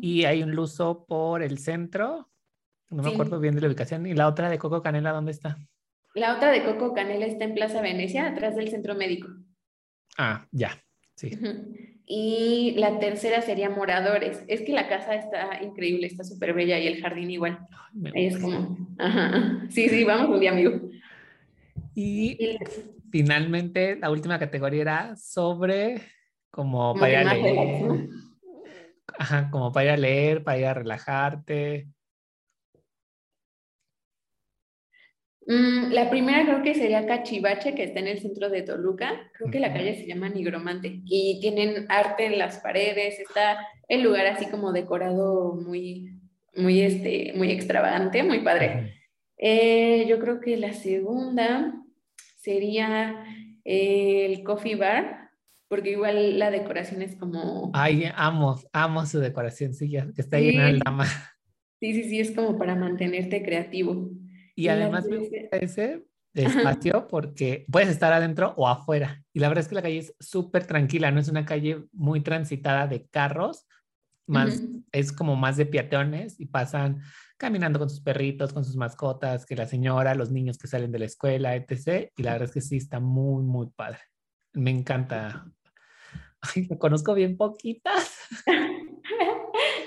Y 0.00 0.24
hay 0.24 0.42
un 0.42 0.54
Luso 0.54 1.06
por 1.06 1.42
el 1.42 1.58
centro, 1.58 2.30
no 2.90 3.02
me 3.02 3.10
acuerdo 3.10 3.40
bien 3.40 3.54
de 3.54 3.60
la 3.60 3.68
ubicación. 3.68 4.06
¿Y 4.06 4.14
la 4.14 4.28
otra 4.28 4.48
de 4.48 4.58
Coco 4.58 4.82
Canela 4.82 5.12
dónde 5.12 5.32
está? 5.32 5.56
La 6.14 6.36
otra 6.36 6.50
de 6.50 6.64
Coco 6.64 6.94
Canela 6.94 7.26
está 7.26 7.44
en 7.44 7.54
Plaza 7.54 7.80
Venecia, 7.80 8.26
atrás 8.26 8.56
del 8.56 8.68
centro 8.68 8.94
médico. 8.94 9.28
Ah, 10.16 10.46
ya, 10.50 10.82
sí. 11.14 11.38
Y 12.06 12.74
la 12.78 13.00
tercera 13.00 13.42
sería 13.42 13.68
Moradores. 13.68 14.44
Es 14.46 14.62
que 14.62 14.72
la 14.72 14.88
casa 14.88 15.14
está 15.14 15.62
increíble, 15.62 16.06
está 16.06 16.22
súper 16.22 16.54
bella 16.54 16.78
y 16.78 16.86
el 16.86 17.02
jardín 17.02 17.30
igual. 17.30 17.58
es 18.14 18.38
como, 18.38 18.94
ajá. 18.98 19.66
Sí, 19.70 19.88
sí, 19.88 20.04
vamos 20.04 20.30
un 20.30 20.40
día, 20.40 20.52
amigo. 20.52 20.80
Y, 21.94 22.58
finalmente 23.10 23.96
la 23.96 24.10
última 24.10 24.38
categoría 24.38 24.82
era 24.82 25.16
sobre 25.16 26.02
como, 26.50 26.94
para 26.94 27.22
ir 27.22 27.28
a 27.28 27.34
leer. 27.34 28.08
Ajá, 29.18 29.50
como 29.50 29.72
para 29.72 29.86
ir 29.86 29.90
a 29.92 29.96
leer, 29.96 30.44
para 30.44 30.58
ir 30.58 30.66
a 30.66 30.74
relajarte. 30.74 31.88
Mm, 35.46 35.92
la 35.92 36.10
primera 36.10 36.44
creo 36.44 36.62
que 36.62 36.74
sería 36.74 37.06
Cachivache, 37.06 37.74
que 37.74 37.84
está 37.84 38.00
en 38.00 38.08
el 38.08 38.20
centro 38.20 38.50
de 38.50 38.62
Toluca. 38.62 39.30
Creo 39.32 39.50
que 39.50 39.60
la 39.60 39.72
calle 39.72 39.94
se 39.94 40.06
llama 40.06 40.28
Nigromante 40.28 41.00
y 41.04 41.38
tienen 41.40 41.86
arte 41.88 42.26
en 42.26 42.38
las 42.38 42.58
paredes. 42.58 43.20
Está 43.20 43.64
el 43.88 44.02
lugar 44.02 44.26
así 44.26 44.46
como 44.46 44.72
decorado 44.72 45.54
muy, 45.54 46.18
muy, 46.56 46.82
este, 46.82 47.32
muy 47.36 47.52
extravagante, 47.52 48.24
muy 48.24 48.40
padre. 48.40 48.94
Eh, 49.38 50.04
yo 50.08 50.18
creo 50.18 50.40
que 50.40 50.56
la 50.56 50.72
segunda 50.72 51.74
sería 52.38 53.24
el 53.64 54.42
Coffee 54.42 54.74
Bar, 54.74 55.25
porque 55.68 55.90
igual 55.90 56.38
la 56.38 56.50
decoración 56.50 57.02
es 57.02 57.16
como... 57.16 57.70
Ay, 57.74 58.08
amo, 58.14 58.60
amo 58.72 59.06
su 59.06 59.18
decoración, 59.18 59.74
sí, 59.74 59.90
que 59.90 60.12
está 60.16 60.38
llena 60.38 60.66
de 60.66 60.80
dama. 60.84 61.06
Sí, 61.80 61.92
sí, 61.94 62.08
sí, 62.08 62.20
es 62.20 62.30
como 62.30 62.56
para 62.56 62.74
mantenerte 62.74 63.42
creativo. 63.42 64.10
Y, 64.54 64.68
además 64.68 65.06
me 65.06 65.18
gusta 65.18 65.36
ese 65.52 66.06
espacio 66.34 67.06
porque 67.08 67.66
puedes 67.70 67.88
estar 67.88 68.12
adentro 68.12 68.54
o 68.56 68.68
afuera. 68.68 69.22
Y 69.32 69.40
la 69.40 69.48
verdad 69.48 69.62
es 69.62 69.68
que 69.68 69.74
la 69.74 69.82
calle 69.82 69.98
es 69.98 70.14
súper 70.18 70.66
tranquila, 70.66 71.10
no 71.10 71.20
es 71.20 71.28
una 71.28 71.44
calle 71.44 71.84
muy 71.92 72.20
transitada 72.20 72.86
de 72.86 73.06
carros, 73.06 73.66
más 74.28 74.60
es 74.90 75.12
como 75.12 75.36
más 75.36 75.56
de 75.56 75.66
peatones 75.66 76.40
y 76.40 76.46
pasan 76.46 77.00
caminando 77.36 77.78
con 77.78 77.90
sus 77.90 78.00
perritos, 78.00 78.52
con 78.52 78.64
sus 78.64 78.76
mascotas, 78.76 79.46
que 79.46 79.54
la 79.54 79.66
señora, 79.66 80.14
los 80.14 80.32
niños 80.32 80.58
que 80.58 80.66
salen 80.66 80.90
de 80.90 80.98
la 80.98 81.04
escuela, 81.04 81.54
etc. 81.54 82.10
Y 82.16 82.22
la 82.22 82.32
verdad 82.32 82.48
es 82.48 82.54
que 82.54 82.60
sí, 82.60 82.76
está 82.76 82.98
muy, 82.98 83.44
muy 83.44 83.68
padre. 83.68 84.00
Me 84.54 84.70
encanta. 84.70 85.46
Ay, 86.54 86.66
me 86.70 86.78
conozco 86.78 87.14
bien 87.14 87.36
poquitas. 87.36 88.18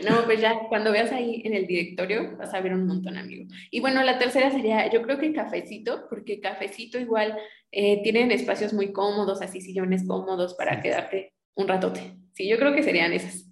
No, 0.07 0.23
pues 0.23 0.39
ya 0.39 0.67
cuando 0.69 0.91
veas 0.91 1.11
ahí 1.11 1.41
en 1.43 1.53
el 1.53 1.67
directorio 1.67 2.37
vas 2.37 2.53
a 2.53 2.61
ver 2.61 2.73
un 2.73 2.87
montón, 2.87 3.17
amigo. 3.17 3.45
Y 3.69 3.81
bueno, 3.81 4.01
la 4.01 4.17
tercera 4.17 4.49
sería, 4.49 4.89
yo 4.89 5.01
creo 5.01 5.19
que 5.19 5.33
cafecito, 5.33 6.07
porque 6.09 6.39
cafecito 6.39 6.97
igual 6.97 7.37
eh, 7.71 8.01
tienen 8.01 8.31
espacios 8.31 8.73
muy 8.73 8.93
cómodos, 8.93 9.41
así 9.41 9.59
sillones 9.59 10.07
cómodos 10.07 10.53
para 10.55 10.81
quedarte 10.81 11.33
un 11.55 11.67
ratote. 11.67 12.15
Sí, 12.33 12.47
yo 12.47 12.57
creo 12.57 12.73
que 12.73 12.83
serían 12.83 13.11
esas. 13.11 13.51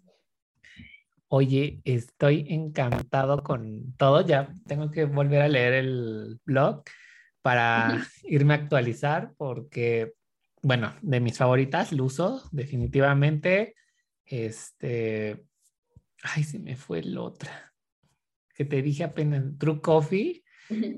Oye, 1.27 1.81
estoy 1.83 2.45
encantado 2.49 3.43
con 3.43 3.93
todo. 3.97 4.25
Ya 4.25 4.53
tengo 4.65 4.89
que 4.91 5.03
volver 5.03 5.41
a 5.41 5.49
leer 5.49 5.73
el 5.73 6.39
blog 6.45 6.83
para 7.41 8.01
irme 8.23 8.53
a 8.53 8.57
actualizar 8.57 9.33
porque, 9.37 10.13
bueno, 10.61 10.95
de 11.01 11.19
mis 11.19 11.37
favoritas, 11.37 11.91
Luso, 11.91 12.43
definitivamente. 12.51 13.75
Este, 14.25 15.43
ay, 16.23 16.43
se 16.43 16.59
me 16.59 16.75
fue 16.75 16.99
el 16.99 17.17
otra, 17.17 17.73
que 18.53 18.65
te 18.65 18.81
dije 18.81 19.03
apenas, 19.03 19.57
True 19.57 19.81
Coffee, 19.81 20.43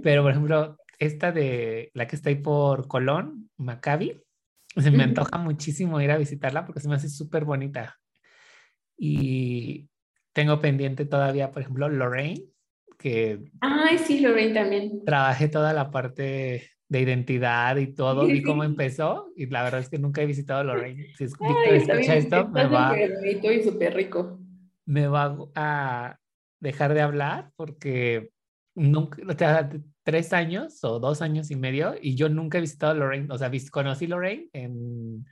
pero 0.01 0.23
por 0.23 0.31
ejemplo, 0.31 0.77
esta 0.97 1.31
de 1.31 1.91
la 1.93 2.07
que 2.07 2.15
está 2.15 2.29
ahí 2.29 2.35
por 2.35 2.87
Colón, 2.87 3.49
Maccabi, 3.57 4.21
se 4.75 4.91
me 4.91 5.03
antoja 5.03 5.37
muchísimo 5.37 5.99
ir 6.01 6.11
a 6.11 6.17
visitarla 6.17 6.65
porque 6.65 6.79
se 6.79 6.89
me 6.89 6.95
hace 6.95 7.09
súper 7.09 7.45
bonita. 7.45 7.99
Y 8.97 9.89
tengo 10.33 10.59
pendiente 10.59 11.05
todavía, 11.05 11.51
por 11.51 11.61
ejemplo, 11.61 11.89
Lorraine, 11.89 12.43
que... 12.97 13.45
Ay, 13.61 13.97
sí, 13.97 14.19
Lorraine 14.19 14.53
también. 14.53 15.05
Trabajé 15.05 15.47
toda 15.47 15.73
la 15.73 15.89
parte 15.91 16.69
de 16.89 17.01
identidad 17.01 17.77
y 17.77 17.93
todo, 17.93 18.25
vi 18.25 18.43
cómo 18.43 18.63
empezó 18.65 19.31
y 19.35 19.45
la 19.45 19.63
verdad 19.63 19.79
es 19.79 19.89
que 19.89 19.99
nunca 19.99 20.21
he 20.21 20.25
visitado 20.25 20.63
Lorraine. 20.63 21.13
Si 21.15 21.23
escucha 21.23 22.15
esto, 22.15 22.47
me 22.49 22.67
va... 22.67 22.95
y 22.99 23.63
súper 23.63 23.95
rico 23.95 24.39
me 24.89 25.07
va 25.07 25.37
a 25.53 26.17
dejar 26.59 26.95
de 26.95 27.01
hablar 27.01 27.51
porque 27.55 28.31
nunca, 28.73 29.21
o 29.27 29.37
sea, 29.37 29.69
tres 30.03 30.33
años 30.33 30.83
o 30.83 30.99
dos 30.99 31.21
años 31.21 31.51
y 31.51 31.55
medio 31.55 31.93
y 32.01 32.15
yo 32.15 32.27
nunca 32.27 32.57
he 32.57 32.61
visitado 32.61 32.95
Lorraine, 32.95 33.31
o 33.31 33.37
sea, 33.37 33.51
conocí 33.71 34.07
Lorraine 34.07 34.49
en, 34.51 35.27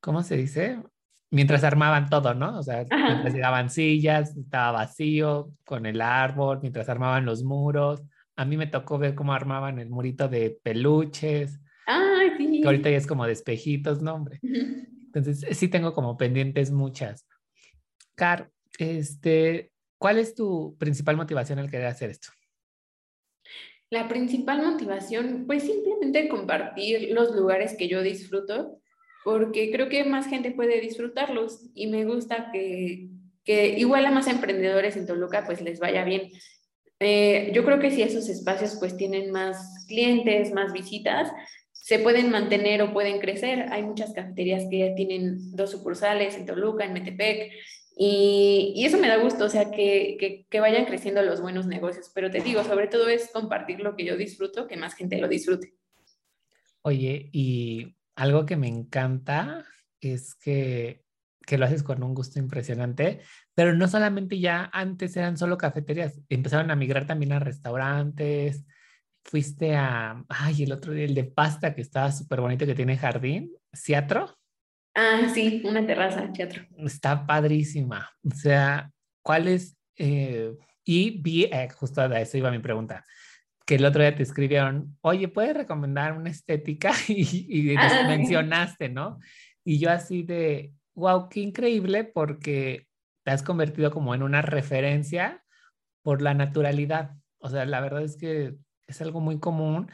¿cómo 0.00 0.22
se 0.22 0.36
dice? 0.36 0.82
Mientras 1.30 1.64
armaban 1.64 2.10
todo, 2.10 2.34
¿no? 2.34 2.58
O 2.58 2.62
sea, 2.62 2.84
mientras 2.90 3.32
llegaban 3.32 3.70
sillas, 3.70 4.36
estaba 4.36 4.72
vacío 4.72 5.52
con 5.64 5.86
el 5.86 6.02
árbol, 6.02 6.58
mientras 6.60 6.90
armaban 6.90 7.24
los 7.24 7.42
muros. 7.44 8.02
A 8.38 8.44
mí 8.44 8.56
me 8.56 8.68
tocó 8.68 8.98
ver 8.98 9.16
cómo 9.16 9.32
armaban 9.32 9.80
el 9.80 9.90
murito 9.90 10.28
de 10.28 10.60
peluches. 10.62 11.58
Ah, 11.88 12.22
sí. 12.36 12.60
Que 12.60 12.66
ahorita 12.68 12.88
ya 12.88 12.96
es 12.96 13.06
como 13.08 13.26
de 13.26 13.32
espejitos, 13.32 14.00
¿no, 14.00 14.14
hombre? 14.14 14.38
Entonces, 14.42 15.44
sí 15.58 15.66
tengo 15.66 15.92
como 15.92 16.16
pendientes 16.16 16.70
muchas. 16.70 17.26
Car, 18.14 18.52
este, 18.78 19.72
¿cuál 19.98 20.18
es 20.18 20.36
tu 20.36 20.76
principal 20.78 21.16
motivación 21.16 21.58
al 21.58 21.68
querer 21.68 21.86
hacer 21.86 22.10
esto? 22.10 22.28
La 23.90 24.06
principal 24.06 24.62
motivación, 24.62 25.42
pues 25.48 25.64
simplemente 25.64 26.28
compartir 26.28 27.10
los 27.10 27.34
lugares 27.34 27.74
que 27.76 27.88
yo 27.88 28.02
disfruto, 28.02 28.78
porque 29.24 29.72
creo 29.72 29.88
que 29.88 30.04
más 30.04 30.28
gente 30.28 30.52
puede 30.52 30.80
disfrutarlos 30.80 31.70
y 31.74 31.88
me 31.88 32.04
gusta 32.04 32.52
que, 32.52 33.08
que 33.42 33.76
igual 33.80 34.06
a 34.06 34.12
más 34.12 34.28
emprendedores 34.28 34.96
en 34.96 35.08
Toluca 35.08 35.44
pues 35.44 35.60
les 35.60 35.80
vaya 35.80 36.04
bien. 36.04 36.30
Eh, 37.00 37.52
yo 37.54 37.64
creo 37.64 37.78
que 37.78 37.90
si 37.90 38.02
esos 38.02 38.28
espacios 38.28 38.76
pues 38.78 38.96
tienen 38.96 39.30
más 39.30 39.84
clientes, 39.86 40.52
más 40.52 40.72
visitas, 40.72 41.30
se 41.72 41.98
pueden 41.98 42.30
mantener 42.30 42.82
o 42.82 42.92
pueden 42.92 43.20
crecer. 43.20 43.66
Hay 43.70 43.82
muchas 43.82 44.12
cafeterías 44.12 44.64
que 44.70 44.78
ya 44.78 44.94
tienen 44.94 45.56
dos 45.56 45.70
sucursales 45.70 46.36
en 46.36 46.46
Toluca, 46.46 46.84
en 46.84 46.92
Metepec, 46.92 47.52
y, 48.00 48.84
eso 48.84 48.96
me 48.96 49.08
da 49.08 49.16
gusto, 49.16 49.46
o 49.46 49.48
sea, 49.48 49.72
que, 49.72 50.46
que, 50.48 50.60
vayan 50.60 50.84
creciendo 50.84 51.20
los 51.22 51.40
buenos 51.40 51.66
negocios. 51.66 52.12
Pero 52.14 52.30
te 52.30 52.40
digo, 52.40 52.62
sobre 52.62 52.86
todo 52.86 53.08
es 53.08 53.28
compartir 53.32 53.80
lo 53.80 53.96
que 53.96 54.04
yo 54.04 54.16
disfruto, 54.16 54.68
que 54.68 54.76
más 54.76 54.94
gente 54.94 55.18
lo 55.18 55.26
disfrute. 55.26 55.74
Oye, 56.82 57.28
y 57.32 57.96
algo 58.14 58.46
que 58.46 58.56
me 58.56 58.68
encanta 58.68 59.64
es 60.00 60.36
que, 60.36 61.02
que 61.44 61.58
lo 61.58 61.64
haces 61.64 61.82
con 61.82 62.04
un 62.04 62.14
gusto 62.14 62.38
impresionante, 62.38 63.18
pero 63.58 63.74
no 63.74 63.88
solamente 63.88 64.38
ya 64.38 64.70
antes 64.72 65.16
eran 65.16 65.36
solo 65.36 65.58
cafeterías, 65.58 66.20
empezaron 66.28 66.70
a 66.70 66.76
migrar 66.76 67.08
también 67.08 67.32
a 67.32 67.40
restaurantes. 67.40 68.64
Fuiste 69.24 69.74
a, 69.74 70.24
ay, 70.28 70.62
el 70.62 70.70
otro 70.70 70.92
día, 70.92 71.04
el 71.04 71.16
de 71.16 71.24
pasta 71.24 71.74
que 71.74 71.80
estaba 71.80 72.12
súper 72.12 72.40
bonito, 72.40 72.66
que 72.66 72.76
tiene 72.76 72.96
jardín, 72.96 73.50
Ciatro. 73.72 74.38
Ah, 74.94 75.28
sí, 75.34 75.60
una 75.64 75.84
terraza, 75.84 76.32
teatro. 76.32 76.62
Está 76.76 77.26
padrísima. 77.26 78.08
O 78.22 78.32
sea, 78.32 78.92
¿cuál 79.22 79.48
es? 79.48 79.76
Eh, 79.96 80.54
y 80.84 81.20
vi, 81.20 81.46
eh, 81.46 81.68
justo 81.74 82.00
a 82.00 82.20
eso 82.20 82.38
iba 82.38 82.52
mi 82.52 82.60
pregunta, 82.60 83.04
que 83.66 83.74
el 83.74 83.84
otro 83.84 84.02
día 84.02 84.14
te 84.14 84.22
escribieron, 84.22 84.96
oye, 85.00 85.26
¿puedes 85.26 85.56
recomendar 85.56 86.12
una 86.12 86.30
estética? 86.30 86.92
y, 87.08 87.74
ah, 87.74 88.04
mencionaste, 88.06 88.88
¿no? 88.88 89.18
Y 89.64 89.80
yo 89.80 89.90
así 89.90 90.22
de, 90.22 90.74
wow, 90.94 91.28
qué 91.28 91.40
increíble 91.40 92.04
porque 92.04 92.87
te 93.28 93.34
has 93.34 93.42
convertido 93.42 93.90
como 93.90 94.14
en 94.14 94.22
una 94.22 94.40
referencia 94.40 95.44
por 96.00 96.22
la 96.22 96.32
naturalidad. 96.32 97.10
O 97.40 97.50
sea, 97.50 97.66
la 97.66 97.82
verdad 97.82 98.02
es 98.02 98.16
que 98.16 98.54
es 98.86 99.02
algo 99.02 99.20
muy 99.20 99.38
común 99.38 99.90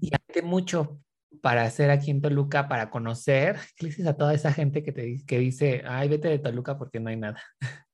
y 0.00 0.10
hace 0.12 0.42
mucho 0.42 1.00
para 1.40 1.62
hacer 1.62 1.90
aquí 1.90 2.10
en 2.10 2.20
Toluca, 2.20 2.66
para 2.66 2.90
conocer? 2.90 3.58
¿Qué 3.76 3.86
dices 3.86 4.08
a 4.08 4.16
toda 4.16 4.34
esa 4.34 4.52
gente 4.52 4.82
que 4.82 4.90
te 4.90 5.24
que 5.24 5.38
dice, 5.38 5.84
ay, 5.86 6.08
vete 6.08 6.26
de 6.26 6.40
Toluca 6.40 6.76
porque 6.76 6.98
no 6.98 7.10
hay 7.10 7.16
nada? 7.18 7.40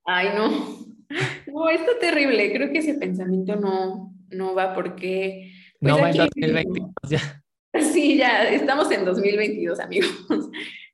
Ay, 0.07 0.31
no. 0.35 0.49
No, 1.47 1.69
esto 1.69 1.91
es 1.91 1.99
terrible. 1.99 2.51
Creo 2.51 2.73
que 2.73 2.79
ese 2.79 2.95
pensamiento 2.95 3.57
no, 3.57 4.15
no 4.31 4.55
va 4.55 4.75
porque... 4.75 5.53
Pues, 5.79 5.93
no 5.93 6.01
va 6.01 6.13
en 6.13 6.17
2022 6.17 6.91
ya. 7.11 7.43
Sí, 7.93 8.17
ya 8.17 8.49
estamos 8.49 8.91
en 8.91 9.05
2022, 9.05 9.81
amigos. 9.81 10.11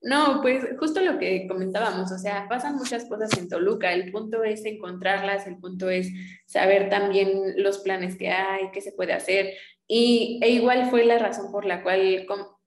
No, 0.06 0.40
pues 0.40 0.64
justo 0.78 1.00
lo 1.00 1.18
que 1.18 1.48
comentábamos, 1.48 2.12
o 2.12 2.18
sea, 2.18 2.46
pasan 2.48 2.76
muchas 2.76 3.06
cosas 3.06 3.36
en 3.36 3.48
Toluca, 3.48 3.92
el 3.92 4.12
punto 4.12 4.44
es 4.44 4.64
encontrarlas, 4.64 5.48
el 5.48 5.58
punto 5.58 5.90
es 5.90 6.12
saber 6.46 6.88
también 6.88 7.28
los 7.56 7.78
planes 7.78 8.14
que 8.16 8.28
hay, 8.28 8.70
qué 8.72 8.80
se 8.80 8.92
puede 8.92 9.14
hacer, 9.14 9.54
y 9.88 10.38
e 10.44 10.50
igual 10.50 10.90
fue 10.90 11.04
la 11.04 11.18
razón 11.18 11.50
por 11.50 11.64
la 11.64 11.82
cual 11.82 12.24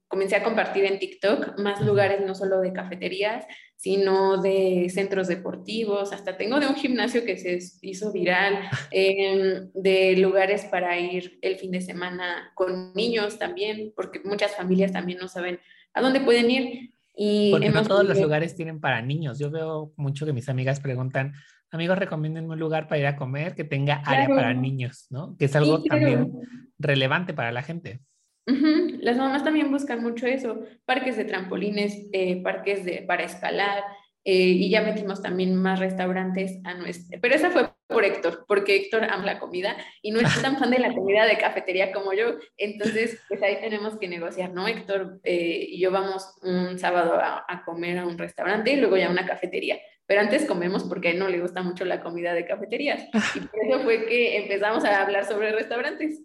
comencé 0.10 0.36
a 0.36 0.44
compartir 0.44 0.84
en 0.84 1.00
TikTok 1.00 1.58
más 1.60 1.80
lugares, 1.80 2.20
no 2.26 2.36
solo 2.36 2.60
de 2.60 2.74
cafeterías, 2.74 3.46
sino 3.78 4.42
de 4.42 4.90
centros 4.90 5.30
deportivos, 5.30 6.12
hasta 6.12 6.36
tengo 6.36 6.60
de 6.60 6.68
un 6.68 6.76
gimnasio 6.76 7.24
que 7.24 7.38
se 7.38 7.60
hizo 7.84 8.12
viral, 8.12 8.70
em, 8.92 9.72
de 9.74 10.18
lugares 10.18 10.66
para 10.66 11.00
ir 11.00 11.40
el 11.42 11.56
fin 11.56 11.72
de 11.72 11.80
semana 11.80 12.52
con 12.54 12.94
niños 12.96 13.40
también, 13.40 13.94
porque 13.96 14.20
muchas 14.26 14.58
familias 14.58 14.92
también 14.92 15.20
no 15.20 15.30
saben 15.30 15.62
a 15.94 16.02
dónde 16.02 16.20
pueden 16.20 16.52
ir. 16.52 16.99
Y 17.22 17.52
porque 17.52 17.70
no 17.70 17.84
todos 17.84 18.08
los 18.08 18.18
lugares 18.18 18.56
tienen 18.56 18.80
para 18.80 19.02
niños. 19.02 19.40
Yo 19.40 19.52
veo 19.52 19.92
mucho 19.98 20.26
que 20.26 20.32
mis 20.32 20.48
amigas 20.48 20.80
preguntan, 20.80 21.34
amigos, 21.70 22.00
recomienden 22.00 22.50
un 22.50 22.58
lugar 22.58 22.88
para 22.88 23.00
ir 23.00 23.08
a 23.08 23.18
comer 23.18 23.56
que 23.56 23.66
tenga 23.66 23.96
área 24.06 24.30
para 24.30 24.54
niños, 24.54 25.08
¿no? 25.10 25.36
Que 25.38 25.46
es 25.46 25.56
algo 25.58 25.84
también 25.84 26.32
relevante 26.78 27.34
para 27.34 27.52
la 27.52 27.62
gente. 27.62 28.00
Las 28.46 29.18
mamás 29.18 29.44
también 29.44 29.70
buscan 29.70 30.02
mucho 30.02 30.28
eso, 30.28 30.62
parques 30.86 31.18
de 31.18 31.26
trampolines, 31.26 32.08
eh, 32.14 32.42
parques 32.42 32.86
de, 32.86 33.04
para 33.06 33.24
escalar, 33.24 33.84
eh, 34.24 34.48
y 34.48 34.70
ya 34.70 34.82
metimos 34.82 35.22
también 35.22 35.56
más 35.56 35.78
restaurantes 35.78 36.62
a 36.64 36.74
nuestro. 36.76 37.20
Pero 37.22 37.36
esa 37.36 37.52
fue 37.52 37.70
por 37.90 38.06
Héctor, 38.06 38.46
porque 38.48 38.76
Héctor 38.76 39.04
ama 39.06 39.26
la 39.26 39.40
comida 39.40 39.76
y 40.04 40.12
no 40.12 40.20
es 40.20 40.42
tan 40.42 40.58
fan 40.58 40.70
de 40.70 40.78
la 40.78 40.94
comida 40.94 41.26
de 41.26 41.40
cafetería 41.40 41.92
como 41.92 42.14
yo. 42.14 42.36
Entonces, 42.56 43.20
pues 43.28 43.42
ahí 43.42 43.60
tenemos 43.60 43.98
que 43.98 44.08
negociar, 44.08 44.54
¿no? 44.54 44.68
Héctor 44.68 45.20
eh, 45.24 45.66
y 45.70 45.80
yo 45.80 45.90
vamos 45.90 46.36
un 46.44 46.78
sábado 46.78 47.16
a, 47.16 47.44
a, 47.48 47.64
comer 47.66 47.98
a 47.98 48.06
un 48.06 48.20
restaurante 48.20 48.72
y 48.72 48.76
luego 48.76 48.96
ya 48.96 49.08
a 49.08 49.12
una 49.12 49.26
cafetería. 49.26 49.80
Pero 50.06 50.22
antes 50.22 50.46
comemos 50.46 50.84
porque 50.84 51.08
a 51.08 51.12
él 51.12 51.20
no 51.20 51.30
le 51.30 51.42
gusta 51.42 51.64
mucho 51.64 51.84
la 51.84 52.02
comida 52.02 52.34
de 52.34 52.46
cafeterías. 52.46 53.08
Y 53.36 53.40
por 53.40 53.60
eso 53.68 53.84
fue 53.84 54.06
que 54.06 54.38
empezamos 54.38 54.86
a 54.86 55.02
hablar 55.02 55.26
sobre 55.26 55.52
restaurantes. 55.52 56.22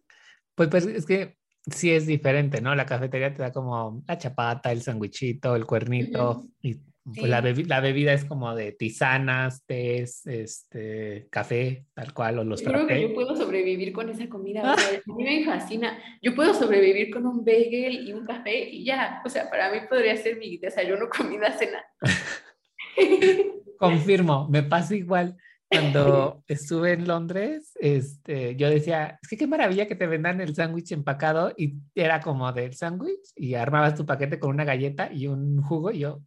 Pues, 0.55 0.68
pues 0.68 0.87
es 0.87 1.07
que 1.07 1.37
sí 1.70 1.92
es 1.92 2.07
diferente, 2.07 2.61
¿no? 2.61 2.74
La 2.74 2.85
cafetería 2.85 3.33
te 3.33 3.42
da 3.42 3.53
como 3.53 4.03
la 4.07 4.18
chapata, 4.18 4.70
el 4.70 4.83
sandwichito, 4.83 5.57
el 5.57 5.64
cuernito 5.64 6.44
y 6.61 6.79
pues 7.04 7.28
la, 7.28 7.42
la, 7.42 7.80
bebida 7.80 8.14
es 8.14 8.24
como 8.24 8.54
de 8.54 8.72
tisanas, 8.72 9.62
tés, 9.66 10.26
este, 10.26 11.28
café, 11.30 11.84
tal 11.92 12.14
cual, 12.14 12.38
o 12.38 12.44
los 12.44 12.62
Yo 12.62 12.72
creo 12.72 12.86
que 12.86 13.02
yo 13.02 13.14
puedo 13.14 13.36
sobrevivir 13.36 13.92
con 13.92 14.08
esa 14.08 14.26
comida, 14.28 14.72
a 14.72 14.76
mí 15.14 15.24
me 15.24 15.44
fascina. 15.44 15.98
Yo 16.22 16.34
puedo 16.34 16.54
sobrevivir 16.54 17.10
con 17.10 17.26
un 17.26 17.44
bagel 17.44 18.08
y 18.08 18.12
un 18.14 18.24
café 18.24 18.70
y 18.70 18.86
ya, 18.86 19.20
o 19.24 19.28
sea, 19.28 19.50
para 19.50 19.70
mí 19.70 19.80
podría 19.88 20.16
ser 20.16 20.38
mi 20.38 20.56
desayuno, 20.56 21.08
comida, 21.16 21.52
cena. 21.52 21.84
Confirmo, 23.78 24.48
me 24.48 24.62
pasa 24.62 24.94
igual 24.94 25.36
cuando 25.68 26.42
estuve 26.46 26.92
en 26.92 27.06
Londres, 27.06 27.72
este, 27.80 28.56
yo 28.56 28.70
decía, 28.70 29.18
es 29.20 29.28
que 29.28 29.36
qué 29.36 29.46
maravilla 29.46 29.86
que 29.86 29.94
te 29.94 30.06
vendan 30.06 30.40
el 30.40 30.54
sándwich 30.54 30.92
empacado 30.92 31.52
y 31.56 31.74
era 31.94 32.20
como 32.20 32.52
del 32.52 32.74
sándwich 32.74 33.32
y 33.34 33.54
armabas 33.54 33.94
tu 33.94 34.06
paquete 34.06 34.38
con 34.38 34.50
una 34.50 34.64
galleta 34.64 35.12
y 35.12 35.26
un 35.26 35.62
jugo 35.62 35.90
y 35.90 36.00
yo, 36.00 36.22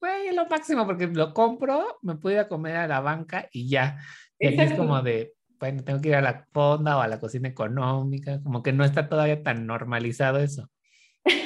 güey, 0.00 0.28
es 0.28 0.34
lo 0.34 0.46
máximo 0.46 0.86
porque 0.86 1.06
lo 1.06 1.32
compro, 1.34 1.98
me 2.02 2.16
puedo 2.16 2.36
ir 2.36 2.40
a 2.40 2.48
comer 2.48 2.76
a 2.76 2.88
la 2.88 3.00
banca 3.00 3.48
y 3.52 3.68
ya. 3.68 3.98
Y 4.38 4.48
aquí 4.48 4.60
es 4.60 4.72
como 4.72 5.00
de, 5.02 5.34
bueno, 5.58 5.84
tengo 5.84 6.00
que 6.00 6.08
ir 6.08 6.14
a 6.14 6.22
la 6.22 6.46
fonda 6.52 6.96
o 6.96 7.00
a 7.00 7.08
la 7.08 7.20
cocina 7.20 7.48
económica, 7.48 8.40
como 8.42 8.62
que 8.62 8.72
no 8.72 8.84
está 8.84 9.08
todavía 9.08 9.42
tan 9.42 9.66
normalizado 9.66 10.38
eso. 10.38 10.70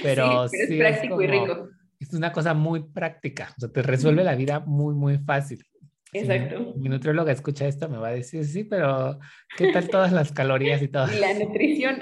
Pero 0.03 0.49
sí, 0.49 0.57
es 0.61 0.79
práctico 0.79 1.21
y 1.21 1.27
rico. 1.27 1.69
Es 1.99 2.12
una 2.12 2.33
cosa 2.33 2.55
muy 2.55 2.85
práctica, 2.85 3.53
o 3.57 3.61
sea, 3.61 3.73
te 3.73 3.83
resuelve 3.83 4.25
la 4.25 4.35
vida 4.35 4.61
muy, 4.61 4.95
muy 4.95 5.19
fácil. 5.19 5.64
Exacto. 6.12 6.75
mi 6.77 6.88
nutrióloga 6.88 7.33
escucha 7.33 7.67
esto, 7.67 7.88
me 7.88 7.99
va 7.99 8.09
a 8.09 8.12
decir, 8.12 8.45
sí, 8.45 8.62
pero 8.62 9.19
¿qué 9.57 9.73
tal 9.73 9.88
todas 9.88 10.12
las 10.12 10.31
calorías 10.31 10.81
y 10.81 10.87
todo? 10.87 11.12
Y 11.12 11.19
la 11.19 11.35
nutrición. 11.35 12.01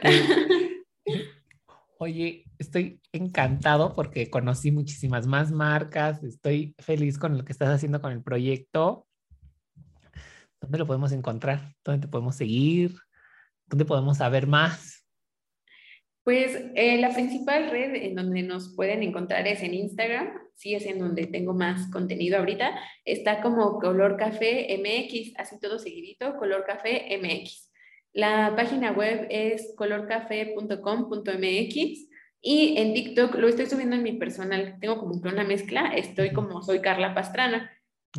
Oye, 2.05 2.47
estoy 2.59 3.01
encantado 3.13 3.95
porque 3.95 4.29
conocí 4.29 4.73
muchísimas 4.73 5.29
más 5.29 5.53
marcas, 5.53 6.21
estoy 6.25 6.75
feliz 6.81 7.17
con 7.17 7.39
lo 7.39 7.45
que 7.45 7.53
estás 7.53 7.69
haciendo 7.69 8.01
con 8.01 8.11
el 8.11 8.25
proyecto. 8.25 9.07
¿Dónde 10.61 10.79
lo 10.79 10.87
podemos 10.89 11.13
encontrar? 11.13 11.77
¿Dónde 11.85 12.05
te 12.05 12.11
podemos 12.11 12.35
seguir? 12.35 12.97
¿Dónde 13.69 13.85
podemos 13.85 14.19
saber 14.19 14.49
más? 14.49 15.07
Pues 16.25 16.61
eh, 16.75 16.99
la 16.99 17.15
principal 17.15 17.71
red 17.71 17.95
en 17.95 18.17
donde 18.17 18.43
nos 18.43 18.75
pueden 18.75 19.05
encontrar 19.05 19.47
es 19.47 19.63
en 19.63 19.73
Instagram, 19.73 20.29
sí 20.57 20.75
es 20.75 20.87
en 20.87 20.99
donde 20.99 21.29
tengo 21.29 21.55
más 21.55 21.89
contenido 21.93 22.37
ahorita, 22.37 22.81
está 23.05 23.41
como 23.41 23.79
Color 23.79 24.17
Café 24.17 24.77
MX, 24.77 25.39
así 25.39 25.61
todo 25.61 25.79
seguidito, 25.79 26.37
Color 26.37 26.65
Café 26.67 27.17
MX. 27.17 27.72
La 28.13 28.55
página 28.57 28.93
web 28.93 29.27
es 29.31 29.73
colorcafé.com.mx 29.77 32.09
y 32.43 32.77
en 32.77 32.95
TikTok 32.95 33.35
lo 33.37 33.49
estoy 33.49 33.67
subiendo 33.67 33.97
en 33.97 34.03
mi 34.03 34.13
personal, 34.13 34.77
tengo 34.81 34.99
como 34.99 35.15
una 35.15 35.45
mezcla, 35.45 35.93
estoy 35.95 36.33
como 36.33 36.63
soy 36.63 36.81
Carla 36.81 37.15
Pastrana, 37.15 37.71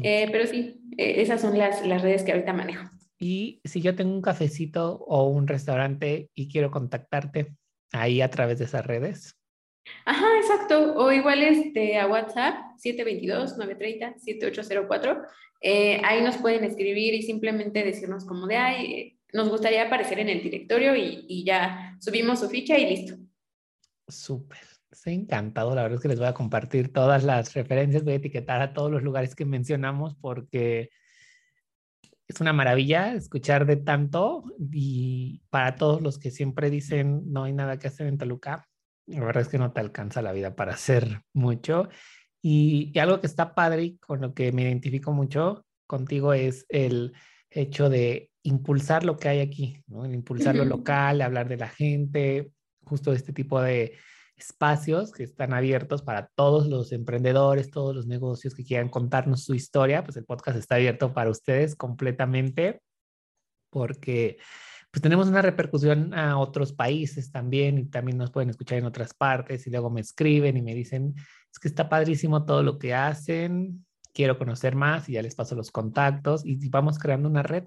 eh, 0.01 0.29
pero 0.32 0.47
sí, 0.47 0.82
eh, 0.97 1.21
esas 1.21 1.41
son 1.41 1.58
las, 1.58 1.86
las 1.86 2.01
redes 2.01 2.23
que 2.23 2.32
ahorita 2.32 2.53
manejo. 2.53 2.89
Y 3.19 3.60
si 3.63 3.82
yo 3.82 3.95
tengo 3.95 4.13
un 4.13 4.21
cafecito 4.21 5.03
o 5.08 5.27
un 5.27 5.47
restaurante 5.47 6.29
y 6.34 6.51
quiero 6.51 6.71
contactarte, 6.71 7.53
ahí 7.91 8.21
a 8.21 8.29
través 8.29 8.60
de 8.60 8.65
esas 8.65 8.86
redes. 8.86 9.36
Ajá, 10.06 10.25
exacto. 10.38 10.95
O 10.95 11.12
igual 11.12 11.43
este, 11.43 11.99
a 11.99 12.08
WhatsApp, 12.08 12.56
722-930-7804. 12.84 15.21
Eh, 15.62 16.01
ahí 16.03 16.23
nos 16.23 16.38
pueden 16.38 16.63
escribir 16.63 17.13
y 17.13 17.21
simplemente 17.21 17.84
decirnos 17.84 18.25
como 18.25 18.47
de, 18.47 18.58
ay, 18.58 19.12
nos 19.34 19.50
gustaría 19.50 19.88
aparecer 19.88 20.19
en 20.19 20.30
el 20.30 20.41
directorio 20.41 20.96
y, 20.96 21.26
y 21.28 21.43
ya 21.43 21.98
subimos 22.00 22.39
su 22.39 22.50
ficha 22.50 22.78
y 22.78 22.89
listo. 22.89 23.15
Súper. 24.08 24.60
Estoy 24.91 25.15
encantado. 25.15 25.74
La 25.74 25.82
verdad 25.82 25.98
es 25.98 26.02
que 26.02 26.08
les 26.08 26.19
voy 26.19 26.28
a 26.28 26.34
compartir 26.34 26.93
todas 26.93 27.24
las 27.24 27.54
referencias. 27.54 28.04
Voy 28.04 28.13
a 28.13 28.17
etiquetar 28.17 28.62
a 28.62 28.74
todos 28.74 28.91
los 28.91 29.02
lugares 29.02 29.36
que 29.36 29.46
mencionamos 29.46 30.15
porque 30.15 30.91
es 32.28 32.41
una 32.41 32.54
maravilla 32.54 33.13
escuchar 33.13 33.65
de 33.65 33.78
tanto 33.78 34.43
y 34.72 35.41
para 35.50 35.76
todos 35.76 36.02
los 36.02 36.17
que 36.17 36.32
siempre 36.32 36.69
dicen 36.69 37.32
no 37.32 37.43
hay 37.43 37.54
nada 37.54 37.78
que 37.78 37.88
hacer 37.88 38.08
en 38.08 38.17
Toluca, 38.17 38.67
la 39.06 39.19
verdad 39.19 39.41
es 39.41 39.50
que 39.50 39.58
no 39.58 39.72
te 39.72 39.82
alcanza 39.82 40.22
la 40.22 40.32
vida 40.32 40.56
para 40.56 40.74
hacer 40.74 41.22
mucho. 41.34 41.89
Y, 42.41 42.98
algo 43.00 43.22
que 43.22 43.28
está 43.28 43.56
padre 43.56 43.84
y 43.84 43.98
con 43.98 44.22
lo 44.22 44.34
que 44.34 44.52
me 44.52 44.63
identifico 44.63 45.13
mucho 45.13 45.65
contigo 45.88 46.34
es 46.34 46.65
el 46.69 47.13
hecho 47.50 47.89
de 47.89 48.32
impulsar 48.43 49.03
lo 49.03 49.17
que 49.17 49.29
hay 49.29 49.39
aquí, 49.39 49.84
¿no? 49.88 50.06
impulsar 50.06 50.56
lo 50.56 50.65
local, 50.65 51.21
hablar 51.21 51.47
de 51.47 51.58
la 51.58 51.69
gente, 51.69 52.51
justo 52.84 53.13
este 53.13 53.34
tipo 53.34 53.62
de, 53.62 53.97
espacios 54.36 55.12
que 55.12 55.23
están 55.23 55.53
abiertos 55.53 56.01
para 56.01 56.29
todos 56.36 56.67
los 56.67 56.91
emprendedores, 56.91 57.71
todos 57.71 57.95
los 57.95 58.08
negocios 58.08 58.56
que 58.56 58.63
quieran 58.63 58.89
contarnos 58.89 59.43
su 59.43 59.53
historia, 59.53 60.03
pues 60.03 60.17
el 60.17 60.25
podcast 60.25 60.58
está 60.58 60.75
abierto 60.75 61.13
para 61.13 61.29
ustedes 61.29 61.75
completamente 61.75 62.82
porque 63.69 64.38
pues 64.91 65.01
tenemos 65.01 65.27
una 65.27 65.41
repercusión 65.41 66.13
a 66.13 66.38
otros 66.38 66.73
países 66.73 67.32
también 67.32 67.79
y 67.79 67.86
también 67.86 68.17
nos 68.17 68.32
pueden 68.32 68.49
escuchar 68.49 68.77
en 68.77 68.86
otras 68.86 69.13
partes 69.13 69.65
y 69.65 69.71
luego 69.71 69.89
me 69.89 70.01
escriben 70.01 70.56
y 70.58 70.62
me 70.62 70.75
dicen, 70.75 71.15
es 71.51 71.60
que 71.60 71.67
está 71.67 71.89
padrísimo 71.89 72.45
todo 72.45 72.62
lo 72.62 72.77
que 72.77 72.93
hacen, 72.93 73.86
quiero 74.13 74.38
conocer 74.38 74.75
más 74.75 75.10
y 75.10 75.13
ya 75.13 75.23
les 75.23 75.36
paso 75.36 75.56
los 75.56 75.71
contactos 75.71 76.45
y 76.45 76.69
vamos 76.69 76.99
creando 76.99 77.27
una 77.29 77.41
red. 77.41 77.63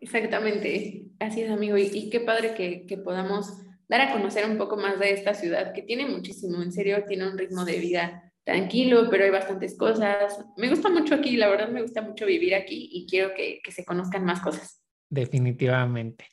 Exactamente, 0.00 1.04
así 1.18 1.42
es 1.42 1.50
amigo 1.50 1.76
y, 1.76 1.90
y 1.92 2.10
qué 2.10 2.20
padre 2.20 2.54
que, 2.54 2.86
que 2.86 2.96
podamos 2.96 3.52
dar 3.88 4.00
a 4.00 4.12
conocer 4.12 4.48
un 4.48 4.56
poco 4.56 4.76
más 4.76 4.98
de 4.98 5.12
esta 5.12 5.34
ciudad 5.34 5.72
que 5.72 5.82
tiene 5.82 6.06
muchísimo, 6.06 6.62
en 6.62 6.72
serio, 6.72 7.04
tiene 7.06 7.28
un 7.28 7.36
ritmo 7.36 7.64
de 7.64 7.78
vida 7.78 8.32
tranquilo, 8.44 9.08
pero 9.10 9.24
hay 9.24 9.30
bastantes 9.30 9.76
cosas. 9.76 10.44
Me 10.56 10.68
gusta 10.68 10.88
mucho 10.88 11.14
aquí, 11.16 11.36
la 11.36 11.48
verdad 11.48 11.68
me 11.68 11.82
gusta 11.82 12.00
mucho 12.00 12.24
vivir 12.24 12.54
aquí 12.54 12.88
y 12.92 13.06
quiero 13.06 13.34
que, 13.34 13.60
que 13.62 13.72
se 13.72 13.84
conozcan 13.84 14.24
más 14.24 14.40
cosas. 14.40 14.82
Definitivamente. 15.08 16.26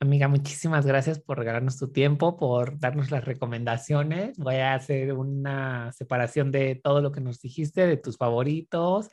Amiga, 0.00 0.26
muchísimas 0.26 0.84
gracias 0.84 1.20
por 1.20 1.38
regalarnos 1.38 1.78
tu 1.78 1.92
tiempo, 1.92 2.36
por 2.36 2.80
darnos 2.80 3.12
las 3.12 3.24
recomendaciones. 3.24 4.36
Voy 4.36 4.56
a 4.56 4.74
hacer 4.74 5.12
una 5.12 5.92
separación 5.92 6.50
de 6.50 6.80
todo 6.82 7.00
lo 7.00 7.12
que 7.12 7.20
nos 7.20 7.40
dijiste, 7.40 7.86
de 7.86 7.98
tus 7.98 8.16
favoritos. 8.16 9.10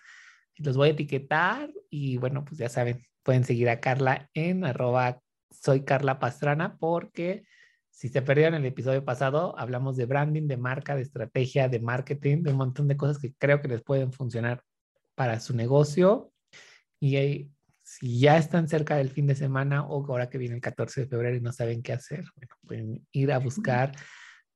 Los 0.60 0.78
voy 0.78 0.90
a 0.90 0.92
etiquetar 0.92 1.72
y 1.90 2.18
bueno, 2.18 2.46
pues 2.46 2.58
ya 2.58 2.70
saben, 2.70 3.06
pueden 3.24 3.44
seguir 3.44 3.70
a 3.70 3.80
Carla 3.80 4.30
en 4.34 4.66
arroba 4.66 5.22
soy 5.52 5.84
Carla 5.84 6.20
Pastrana 6.20 6.78
porque 6.78 7.44
si 7.90 8.08
se 8.08 8.22
perdieron 8.22 8.56
el 8.56 8.66
episodio 8.66 9.04
pasado, 9.04 9.58
hablamos 9.58 9.98
de 9.98 10.06
branding, 10.06 10.48
de 10.48 10.58
marca, 10.58 10.96
de 10.96 11.02
estrategia, 11.02 11.68
de 11.68 11.80
marketing, 11.80 12.44
de 12.44 12.52
un 12.52 12.58
montón 12.58 12.88
de 12.88 12.96
cosas 12.96 13.20
que 13.20 13.34
creo 13.34 13.62
que 13.62 13.68
les 13.68 13.82
pueden 13.82 14.14
funcionar 14.14 14.64
para 15.16 15.40
su 15.42 15.54
negocio. 15.54 16.32
Y 17.00 17.52
si 17.84 18.20
ya 18.20 18.38
están 18.38 18.70
cerca 18.70 18.96
del 18.96 19.10
fin 19.10 19.28
de 19.28 19.36
semana 19.36 19.86
o 19.86 20.06
ahora 20.06 20.30
que 20.30 20.38
viene 20.38 20.56
el 20.56 20.62
14 20.62 21.02
de 21.02 21.08
febrero 21.08 21.36
y 21.36 21.42
no 21.42 21.52
saben 21.52 21.82
qué 21.82 21.92
hacer, 21.92 22.24
bueno, 22.38 22.56
pueden 22.66 23.08
ir 23.12 23.34
a 23.34 23.40
buscar 23.40 23.92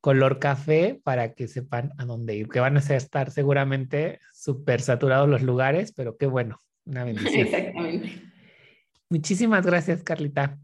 color 0.04 0.38
café 0.38 1.00
para 1.02 1.34
que 1.34 1.48
sepan 1.48 1.94
a 1.98 2.04
dónde 2.04 2.36
ir, 2.36 2.50
que 2.50 2.60
van 2.60 2.76
a 2.76 2.82
estar 2.82 3.32
seguramente 3.32 4.20
súper 4.34 4.82
saturados 4.82 5.30
los 5.30 5.44
lugares, 5.44 5.94
pero 5.94 6.18
qué 6.18 6.26
bueno, 6.26 6.62
una 6.84 7.06
bendición. 7.06 7.48
Exactamente. 7.48 8.22
Muchísimas 9.10 9.66
gracias, 9.66 10.04
Carlita. 10.04 10.60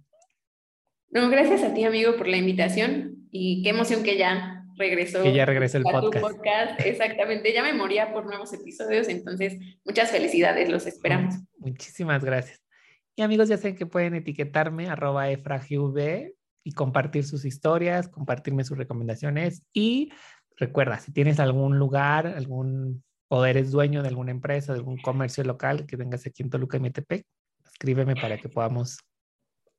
No, 1.09 1.29
gracias 1.29 1.63
a 1.63 1.73
ti, 1.73 1.85
amigo, 1.85 2.17
por 2.17 2.27
la 2.27 2.35
invitación 2.35 3.29
y 3.31 3.63
qué 3.63 3.69
emoción 3.69 4.03
que 4.03 4.17
ya 4.17 4.65
regresó. 4.75 5.23
Que 5.23 5.33
ya 5.33 5.45
regresó 5.45 5.77
el 5.77 5.83
podcast. 5.83 6.19
podcast. 6.19 6.81
Exactamente, 6.85 7.53
ya 7.53 7.63
me 7.63 7.71
moría 7.71 8.11
por 8.11 8.25
nuevos 8.25 8.51
episodios, 8.51 9.07
entonces 9.07 9.57
muchas 9.85 10.11
felicidades, 10.11 10.67
los 10.67 10.85
esperamos. 10.85 11.35
Muchísimas 11.59 12.25
gracias. 12.25 12.61
Y 13.15 13.21
amigos, 13.21 13.47
ya 13.47 13.55
saben 13.55 13.77
que 13.77 13.85
pueden 13.85 14.15
etiquetarme 14.15 14.89
arroba 14.89 15.29
efragv 15.29 16.33
y 16.63 16.73
compartir 16.73 17.23
sus 17.25 17.45
historias, 17.45 18.09
compartirme 18.09 18.63
sus 18.63 18.77
recomendaciones. 18.77 19.63
Y 19.73 20.11
recuerda, 20.57 20.99
si 20.99 21.11
tienes 21.11 21.39
algún 21.39 21.79
lugar, 21.79 22.27
algún 22.27 23.03
o 23.29 23.45
eres 23.45 23.71
dueño 23.71 24.01
de 24.01 24.09
alguna 24.09 24.31
empresa, 24.31 24.73
de 24.73 24.79
algún 24.79 24.97
comercio 24.97 25.43
local 25.43 25.85
que 25.85 25.97
tengas 25.97 26.25
aquí 26.25 26.43
en 26.43 26.49
Toluca 26.49 26.77
y 26.77 26.79
Metepec, 26.79 27.25
escríbeme 27.63 28.15
para 28.15 28.37
que 28.37 28.49
podamos 28.49 28.97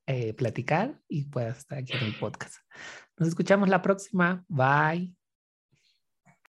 eh, 0.07 0.33
platicar 0.33 0.99
y 1.07 1.25
puedas 1.25 1.59
estar 1.59 1.77
aquí 1.77 1.93
en 1.93 2.05
el 2.05 2.17
podcast. 2.17 2.55
Nos 3.17 3.29
escuchamos 3.29 3.69
la 3.69 3.81
próxima. 3.81 4.43
Bye. 4.47 5.20